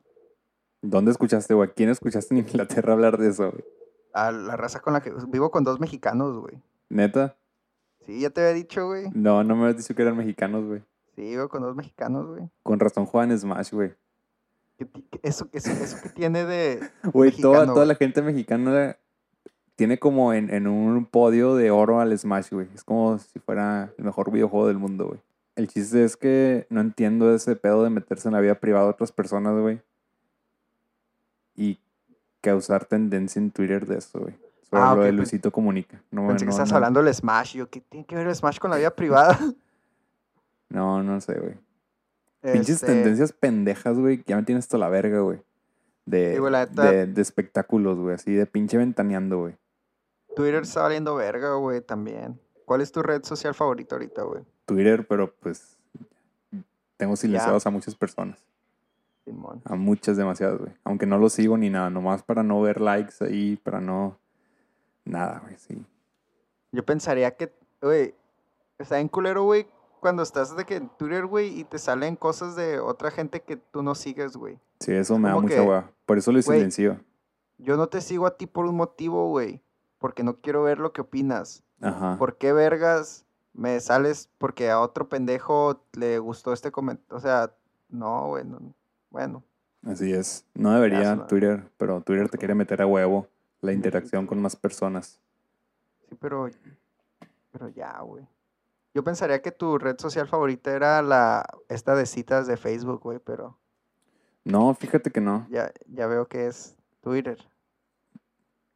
[0.82, 1.70] ¿Dónde escuchaste, güey?
[1.76, 3.64] ¿Quién escuchaste en Inglaterra hablar de eso, güey?
[4.12, 5.12] A la raza con la que.
[5.28, 6.60] Vivo con dos mexicanos, güey.
[6.88, 7.36] ¿Neta?
[8.06, 9.04] Sí, ya te había dicho, güey.
[9.14, 10.82] No, no me has dicho que eran mexicanos, güey.
[11.14, 12.48] Sí, vivo con dos mexicanos, güey.
[12.62, 13.94] Con razón juegan Smash, güey.
[14.78, 16.80] ¿Qué ti- qué- Eso, eso, eso que tiene de.
[17.12, 17.88] Güey, toda, Mexicano, toda güey.
[17.88, 18.96] la gente mexicana
[19.76, 22.68] tiene como en, en un podio de oro al Smash, güey.
[22.74, 25.20] Es como si fuera el mejor videojuego del mundo, güey.
[25.54, 28.90] El chiste es que no entiendo ese pedo de meterse en la vida privada de
[28.90, 29.80] otras personas, güey.
[31.54, 31.78] Y
[32.40, 34.34] causar tendencia en Twitter de eso, güey.
[34.62, 36.02] Sobre Ah, lo de Luisito Comunica.
[36.10, 37.54] No, Pensé no, que estás no, hablando del Smash.
[37.56, 39.38] Yo, ¿qué tiene que ver el Smash con la vida privada?
[40.68, 41.54] No, no sé, güey.
[42.42, 45.40] Pinches Este, tendencias pendejas, güey, que ya me tienes hasta la verga, güey.
[46.04, 49.56] De, Sí, güey, la neta- de, de espectáculos, güey, así de pinche ventaneando, güey.
[50.36, 52.38] Twitter está valiendo verga, güey, también.
[52.66, 54.42] ¿Cuál es tu red social favorita ahorita, güey?
[54.66, 55.78] Twitter, pero pues
[56.96, 58.44] tengo silenciados a muchas personas.
[59.24, 59.62] Simón.
[59.64, 60.72] A muchas demasiadas, güey.
[60.84, 64.18] Aunque no lo sigo ni nada, nomás para no ver likes ahí, para no...
[65.04, 65.82] Nada, güey, sí.
[66.72, 68.14] Yo pensaría que, güey,
[68.78, 69.66] está en culero, güey,
[70.04, 73.56] cuando estás de que en Twitter, güey, y te salen cosas de otra gente que
[73.56, 74.58] tú no sigues, güey.
[74.80, 75.90] Sí, eso me da mucha hueva.
[76.04, 77.00] Por eso lo silencio.
[77.56, 79.62] Yo no te sigo a ti por un motivo, güey,
[79.98, 81.62] porque no quiero ver lo que opinas.
[81.80, 82.18] Ajá.
[82.18, 83.24] ¿Por qué vergas
[83.54, 87.16] me sales porque a otro pendejo le gustó este comentario?
[87.16, 87.54] O sea,
[87.88, 88.60] no, güey, no-
[89.08, 89.42] bueno.
[89.86, 90.44] Así es.
[90.52, 91.26] No debería Eso no.
[91.28, 93.26] Twitter, pero Twitter te quiere meter a huevo
[93.62, 95.18] la interacción con más personas.
[96.10, 96.50] Sí, pero,
[97.52, 98.26] pero ya, güey.
[98.94, 103.18] Yo pensaría que tu red social favorita era la, esta de citas de Facebook, güey,
[103.18, 103.58] pero
[104.44, 105.46] No, fíjate que no.
[105.50, 107.38] ya, ya veo que es Twitter.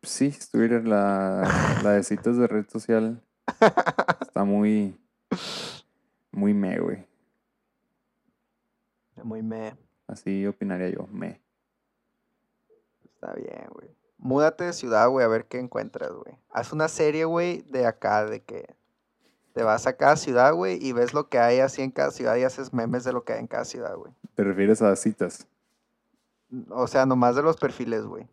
[0.03, 3.23] Sí, es Twitter, la, la de citas de red social
[4.21, 4.99] está muy,
[6.33, 7.07] muy me, güey.
[9.23, 9.77] Muy me.
[10.07, 11.41] Así opinaría yo, me.
[13.05, 13.89] Está bien, güey.
[14.16, 16.39] Múdate de ciudad, güey, a ver qué encuentras, güey.
[16.51, 18.75] Haz una serie, güey, de acá, de que
[19.59, 22.37] te vas a cada ciudad, güey, y ves lo que hay así en cada ciudad
[22.37, 24.13] y haces memes de lo que hay en cada ciudad, güey.
[24.37, 25.49] ¿Te refieres a citas?
[26.69, 28.29] O sea, nomás de los perfiles, güey.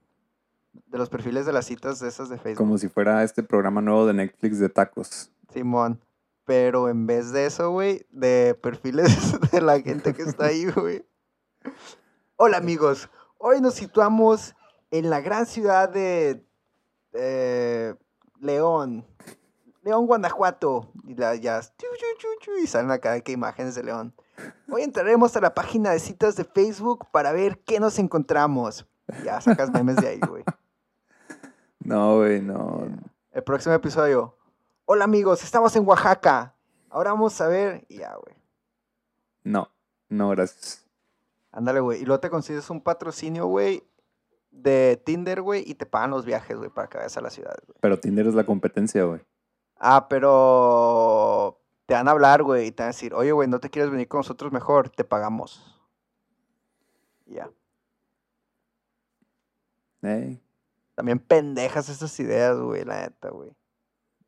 [0.86, 2.60] De los perfiles de las citas de esas de Facebook.
[2.60, 5.32] Como si fuera este programa nuevo de Netflix de tacos.
[5.52, 6.00] Simón.
[6.46, 11.08] Pero en vez de eso, güey, de perfiles de la gente que está ahí, güey.
[12.36, 13.10] Hola amigos,
[13.40, 14.54] hoy nos situamos
[14.92, 16.46] en la gran ciudad de
[17.14, 17.96] eh,
[18.40, 19.04] León.
[19.86, 20.92] León, Guanajuato.
[21.06, 21.62] Y la, ya,
[22.60, 24.16] y salen acá de que imágenes de León.
[24.68, 28.88] Hoy entraremos a la página de citas de Facebook para ver qué nos encontramos.
[29.24, 30.44] Ya sacas memes de ahí, güey.
[31.80, 32.88] No, güey, no.
[33.32, 34.36] El próximo episodio.
[34.86, 36.56] Hola amigos, estamos en Oaxaca.
[36.90, 37.86] Ahora vamos a ver.
[37.90, 38.36] Ya, güey.
[39.44, 39.70] No,
[40.10, 40.84] no, gracias.
[41.52, 42.02] Ándale, güey.
[42.02, 43.84] Y luego te consigues un patrocinio, güey,
[44.50, 47.56] de Tinder, güey, y te pagan los viajes, güey, para que vayas a la ciudad,
[47.68, 47.78] güey.
[47.82, 49.22] Pero Tinder es la competencia, güey.
[49.78, 53.60] Ah, pero te van a hablar, güey, y te van a decir, oye, güey, ¿no
[53.60, 54.90] te quieres venir con nosotros mejor?
[54.90, 55.80] Te pagamos.
[57.26, 57.50] Ya.
[60.96, 63.52] También pendejas esas ideas, güey, la neta, güey.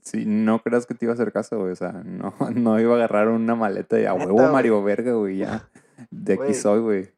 [0.02, 1.72] Sí, no creas que te iba a hacer caso, güey.
[1.72, 4.52] O sea, no, no iba a agarrar una maleta y a huevo.
[4.52, 5.70] Mario Verga, güey, ya.
[6.10, 7.12] De aquí soy, güey.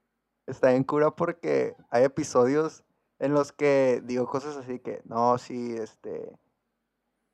[0.48, 2.84] Está en cura porque hay episodios
[3.20, 6.32] en los que digo cosas así que, no, sí, este,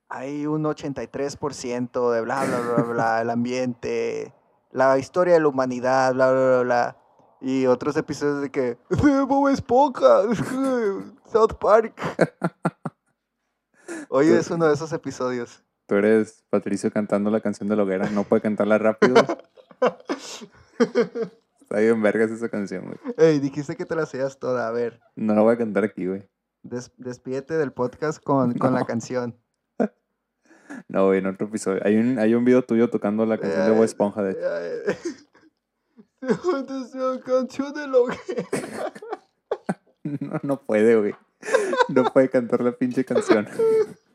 [0.09, 4.33] hay un 83% de bla, bla, bla, bla, el ambiente,
[4.71, 6.97] la historia de la humanidad, bla, bla, bla, bla.
[7.41, 8.77] Y otros episodios de que,
[9.27, 10.21] Bob Esponja,
[11.31, 11.99] South Park.
[14.09, 15.63] Hoy es uno de esos episodios.
[15.87, 18.09] Tú eres Patricio cantando la canción de la hoguera.
[18.09, 19.15] No puede cantarla rápido.
[21.61, 22.97] Está bien vergas esa canción, güey.
[23.17, 24.67] Ey, dijiste que te la hacías toda.
[24.67, 26.27] A ver, No la voy a cantar aquí, güey.
[26.63, 29.37] des- despídete del podcast con, con la canción.
[30.87, 31.81] No, güey, en otro episodio.
[31.83, 34.41] Hay un, hay un video tuyo tocando la canción de Bob Esponja, de hecho.
[40.19, 41.15] No, no puede, güey.
[41.89, 43.47] No puede cantar la pinche canción.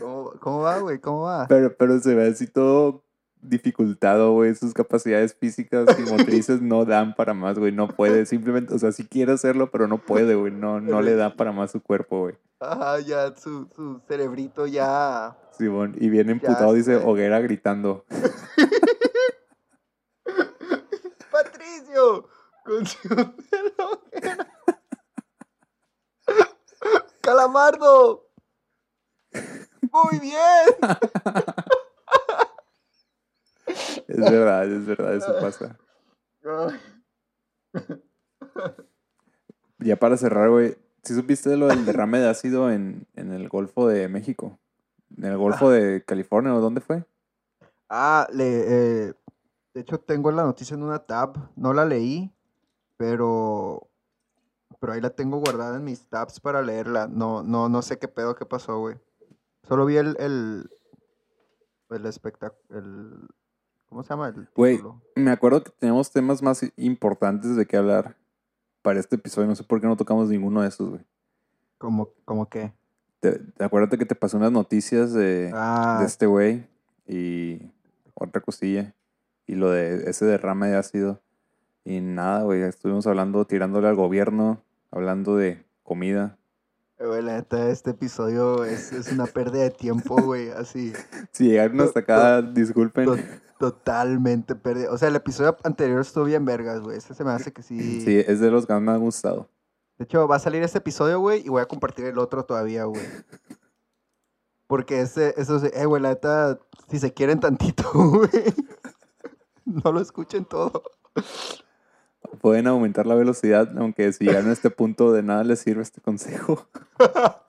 [0.00, 0.98] ¿Cómo, cómo va, güey?
[0.98, 1.46] ¿Cómo va?
[1.48, 3.05] Pero, pero se ve así todo
[3.48, 4.54] dificultado, güey.
[4.54, 7.72] Sus capacidades físicas y motrices no dan para más, güey.
[7.72, 8.26] No puede.
[8.26, 10.52] Simplemente, o sea, sí quiere hacerlo, pero no puede, güey.
[10.52, 12.34] No, no le da para más su cuerpo, güey.
[12.58, 15.36] Ajá, ya su, su cerebrito ya.
[15.56, 15.94] Simón.
[15.98, 18.04] Y bien emputado dice hoguera gritando.
[21.30, 22.28] ¡Patricio!
[22.64, 24.48] De la hoguera.
[27.20, 28.26] ¡Calamardo!
[29.92, 30.36] ¡Muy bien!
[34.08, 35.78] Es verdad, es verdad, eso pasa.
[39.78, 40.76] Ya para cerrar, güey.
[41.02, 44.58] ¿Sí supiste de lo del derrame de ácido en, en el Golfo de México?
[45.16, 47.04] ¿En el Golfo de California o dónde fue?
[47.88, 48.44] Ah, le,
[49.08, 49.14] eh,
[49.74, 52.32] de hecho tengo la noticia en una tab, no la leí,
[52.96, 53.88] pero,
[54.80, 57.06] pero ahí la tengo guardada en mis tabs para leerla.
[57.06, 58.96] No, no, no sé qué pedo qué pasó, güey.
[59.62, 60.70] Solo vi el, el,
[61.90, 63.28] el espectáculo, el,
[63.88, 64.28] ¿cómo se llama?
[64.28, 64.80] El Güey,
[65.14, 68.16] me acuerdo que teníamos temas más importantes de qué hablar
[68.82, 69.48] para este episodio.
[69.48, 71.02] No sé por qué no tocamos ninguno de esos, güey.
[71.78, 72.72] Como que,
[73.20, 76.66] Te, acuérdate que te pasó unas noticias de, Ah, de este güey
[77.06, 77.60] y
[78.14, 78.94] otra cosilla.
[79.46, 81.20] Y lo de ese derrame de ácido.
[81.84, 82.62] Y nada, güey.
[82.62, 86.36] Estuvimos hablando, tirándole al gobierno, hablando de comida.
[86.98, 90.92] güey, la neta, este episodio es, es una pérdida de tiempo, güey, así.
[91.32, 93.06] Si llegaron hasta acá, disculpen.
[93.58, 94.90] To- totalmente pérdida.
[94.92, 96.96] O sea, el episodio anterior estuvo bien vergas, güey.
[96.98, 98.00] Este se me hace que sí.
[98.02, 99.48] Sí, es de los que más me ha gustado.
[99.98, 102.84] De hecho, va a salir este episodio, güey, y voy a compartir el otro todavía,
[102.84, 103.02] güey.
[104.66, 106.58] Porque ese, eso, sí- eh, güey, la neta,
[106.90, 108.28] si se quieren tantito, güey,
[109.64, 110.82] no lo escuchen todo.
[112.40, 116.00] Pueden aumentar la velocidad, aunque si llegan a este punto de nada les sirve este
[116.00, 116.66] consejo.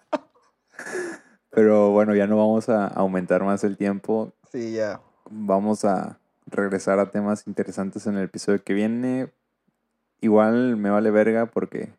[1.49, 4.31] Pero bueno, ya no vamos a aumentar más el tiempo.
[4.51, 5.01] Sí, ya.
[5.29, 9.29] Vamos a regresar a temas interesantes en el episodio que viene.
[10.21, 11.89] Igual me vale verga porque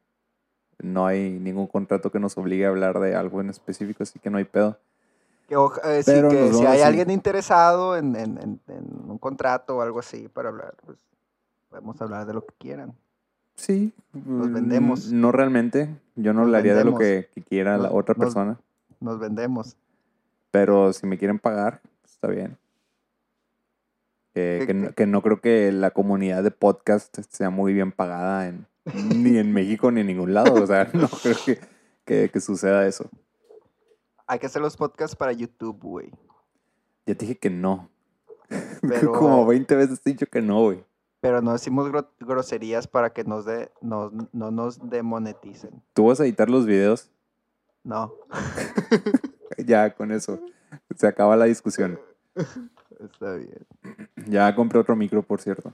[0.81, 4.31] no hay ningún contrato que nos obligue a hablar de algo en específico, así que
[4.31, 4.79] no hay pedo.
[5.49, 9.19] Que, eh, sí, que nos si hay a- alguien interesado en, en- en- en un
[9.19, 10.99] contrato o algo así para hablar, pues
[11.71, 12.93] podemos hablar de lo que quieran.
[13.57, 15.13] Sí, Nos mm, vendemos.
[15.13, 15.89] No realmente.
[16.17, 18.59] Yo no Nos hablaría de lo que, que quiera la Nos- otra nos- persona.
[19.01, 19.77] Nos vendemos.
[20.51, 22.57] Pero si me quieren pagar, está bien.
[24.39, 27.91] Que, ¿Qué- que no, que no creo que la comunidad de podcast sea muy bien
[27.91, 28.67] pagada en,
[29.25, 30.55] ni en México ni en ningún lado.
[30.63, 31.59] O sea, no creo que,
[32.05, 33.11] que, que suceda eso.
[34.29, 36.11] Hay que hacer los podcasts para YouTube, güey.
[37.07, 37.91] Ya te dije que no.
[38.83, 40.85] Pero- Como 20 veces he dicho que no, güey.
[41.21, 45.83] Pero no decimos gro- groserías para que nos de, nos- no nos demoneticen.
[45.95, 47.11] ¿Tú vas a editar los videos?
[47.83, 48.15] No.
[49.67, 50.39] Ya, con eso.
[50.97, 51.99] Se acaba la discusión.
[53.01, 53.67] Está bien.
[54.27, 55.73] Ya compré otro micro, por cierto.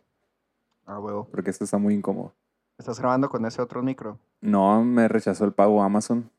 [0.87, 1.27] Ah, huevo.
[1.31, 2.33] Porque este está muy incómodo.
[2.79, 4.19] ¿Estás grabando con ese otro micro?
[4.41, 6.31] No, me rechazó el pago Amazon.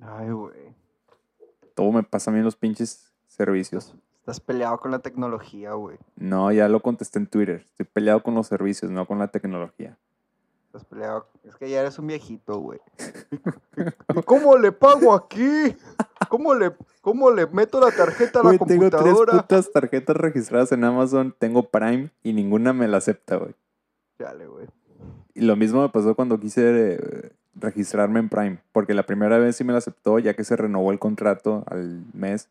[0.00, 0.74] Ay, güey.
[1.74, 3.94] Todo me pasa a mí en los pinches servicios.
[4.20, 5.98] Estás peleado con la tecnología, güey.
[6.16, 7.66] No, ya lo contesté en Twitter.
[7.70, 9.98] Estoy peleado con los servicios, no con la tecnología.
[10.82, 11.28] Peleado.
[11.44, 12.80] Es que ya eres un viejito, güey.
[14.16, 15.76] ¿Y cómo le pago aquí?
[16.28, 19.32] ¿Cómo le, cómo le meto la tarjeta a la Güey, tengo tres computadora?
[19.42, 23.54] putas tarjetas registradas en Amazon, tengo Prime y ninguna me la acepta, güey.
[24.18, 24.66] Dale, güey.
[25.34, 29.56] Y lo mismo me pasó cuando quise eh, registrarme en Prime, porque la primera vez
[29.56, 32.48] sí me la aceptó, ya que se renovó el contrato al mes,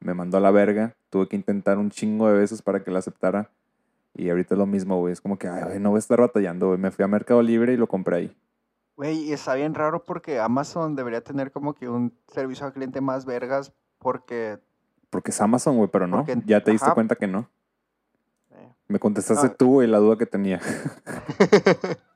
[0.00, 2.98] me mandó a la verga, tuve que intentar un chingo de veces para que la
[2.98, 3.50] aceptara.
[4.18, 6.18] Y ahorita es lo mismo, güey, es como que, ay, güey, no voy a estar
[6.20, 6.78] batallando, güey.
[6.78, 8.36] Me fui a Mercado Libre y lo compré ahí.
[8.96, 13.02] Güey, y está bien raro porque Amazon debería tener como que un servicio al cliente
[13.02, 14.58] más vergas porque...
[15.10, 16.24] Porque es Amazon, güey, pero no.
[16.24, 17.50] Porque- ya te diste cuenta que no.
[18.52, 19.54] eh, Me contestaste No.
[19.54, 20.62] tú, güey, la duda que tenía.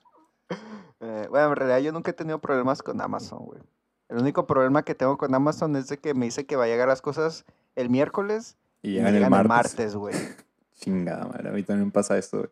[1.01, 3.61] eh, bueno, en realidad yo nunca he tenido problemas con Amazon, güey.
[4.09, 6.67] El único problema que tengo con Amazon es de que me dice que va a
[6.67, 7.45] llegar las cosas
[7.77, 9.95] el miércoles Y y llegan el martes.
[9.95, 10.15] güey.
[10.81, 11.51] Chingada, madre.
[11.51, 12.51] A mí también pasa esto, güey.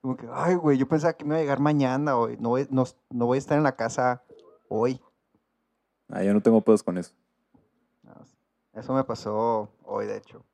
[0.00, 2.36] Como que, ay, güey, yo pensaba que me iba a llegar mañana, güey.
[2.36, 4.22] No voy, no, no voy a estar en la casa
[4.68, 5.00] hoy.
[6.08, 7.12] Ah, yo no tengo pedos con eso.
[8.02, 8.12] No,
[8.74, 10.44] Eso me pasó hoy, de hecho.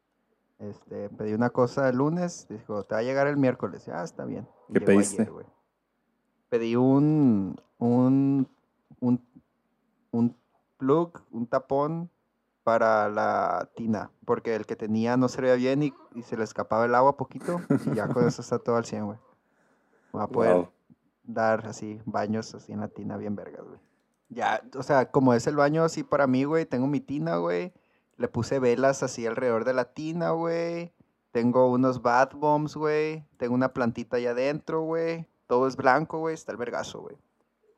[0.59, 3.89] Este, pedí una cosa el lunes, dijo, te va a llegar el miércoles.
[3.89, 4.49] Ah, está bien.
[4.69, 5.23] ¿Qué llegó pediste?
[5.23, 5.47] ayer.
[6.49, 8.49] Pedí un, un,
[9.01, 9.27] un,
[10.13, 10.37] un
[10.79, 12.11] plug, un tapón
[12.65, 16.87] para la tina, porque el que tenía no servía bien y, y se le escapaba
[16.87, 19.19] el agua poquito y ya con eso está todo al 100, güey.
[20.13, 20.69] Voy a poder Wow.
[21.25, 23.79] dar así baños así en la tina bien vergas, güey.
[24.31, 27.73] Ya, o sea, como es el baño así para mí, güey, tengo mi tina, güey.
[28.17, 30.93] Le puse velas así alrededor de la tina, güey.
[31.33, 33.25] Tengo unos bath bombs, güey.
[33.37, 35.27] Tengo una plantita allá adentro, güey.
[35.47, 36.35] Todo es blanco, güey.
[36.35, 37.17] Está el vergazo, güey.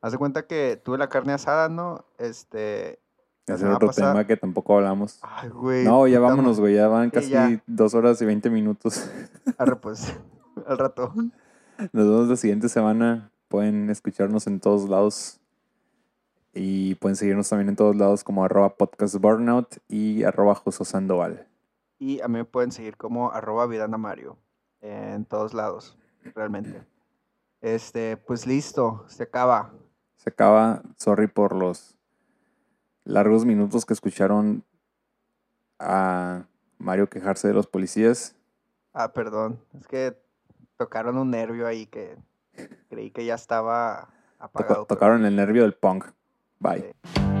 [0.01, 2.05] Haz de cuenta que tuve la carne asada, ¿no?
[2.19, 2.99] Este.
[3.47, 5.19] Ese es otro tema que tampoco hablamos.
[5.21, 5.85] Ay, güey.
[5.85, 6.75] No, ya vámonos, güey.
[6.75, 7.63] Ya van casi ya.
[7.65, 9.09] dos horas y veinte minutos.
[9.57, 10.13] Arre, pues.
[10.67, 11.13] Al rato.
[11.15, 13.31] Nos vemos la siguiente semana.
[13.47, 15.39] Pueden escucharnos en todos lados.
[16.53, 21.47] Y pueden seguirnos también en todos lados como arroba podcast burnout y arroba Joso Sandoval.
[21.99, 24.37] Y a mí me pueden seguir como arroba Vidana Mario.
[24.81, 25.97] En todos lados,
[26.35, 26.83] realmente.
[27.61, 29.71] Este, pues listo, se acaba.
[30.17, 30.81] Se acaba.
[30.97, 31.96] Sorry por los
[33.07, 34.63] largos minutos que escucharon
[35.79, 36.45] a
[36.77, 38.35] Mario quejarse de los policías.
[38.93, 39.59] Ah, perdón.
[39.79, 40.17] Es que
[40.75, 42.17] tocaron un nervio ahí que
[42.89, 44.09] creí que ya estaba
[44.39, 44.85] apagado.
[44.85, 46.05] tocaron el nervio del punk.
[46.59, 46.93] Bye.
[47.13, 47.36] Sí.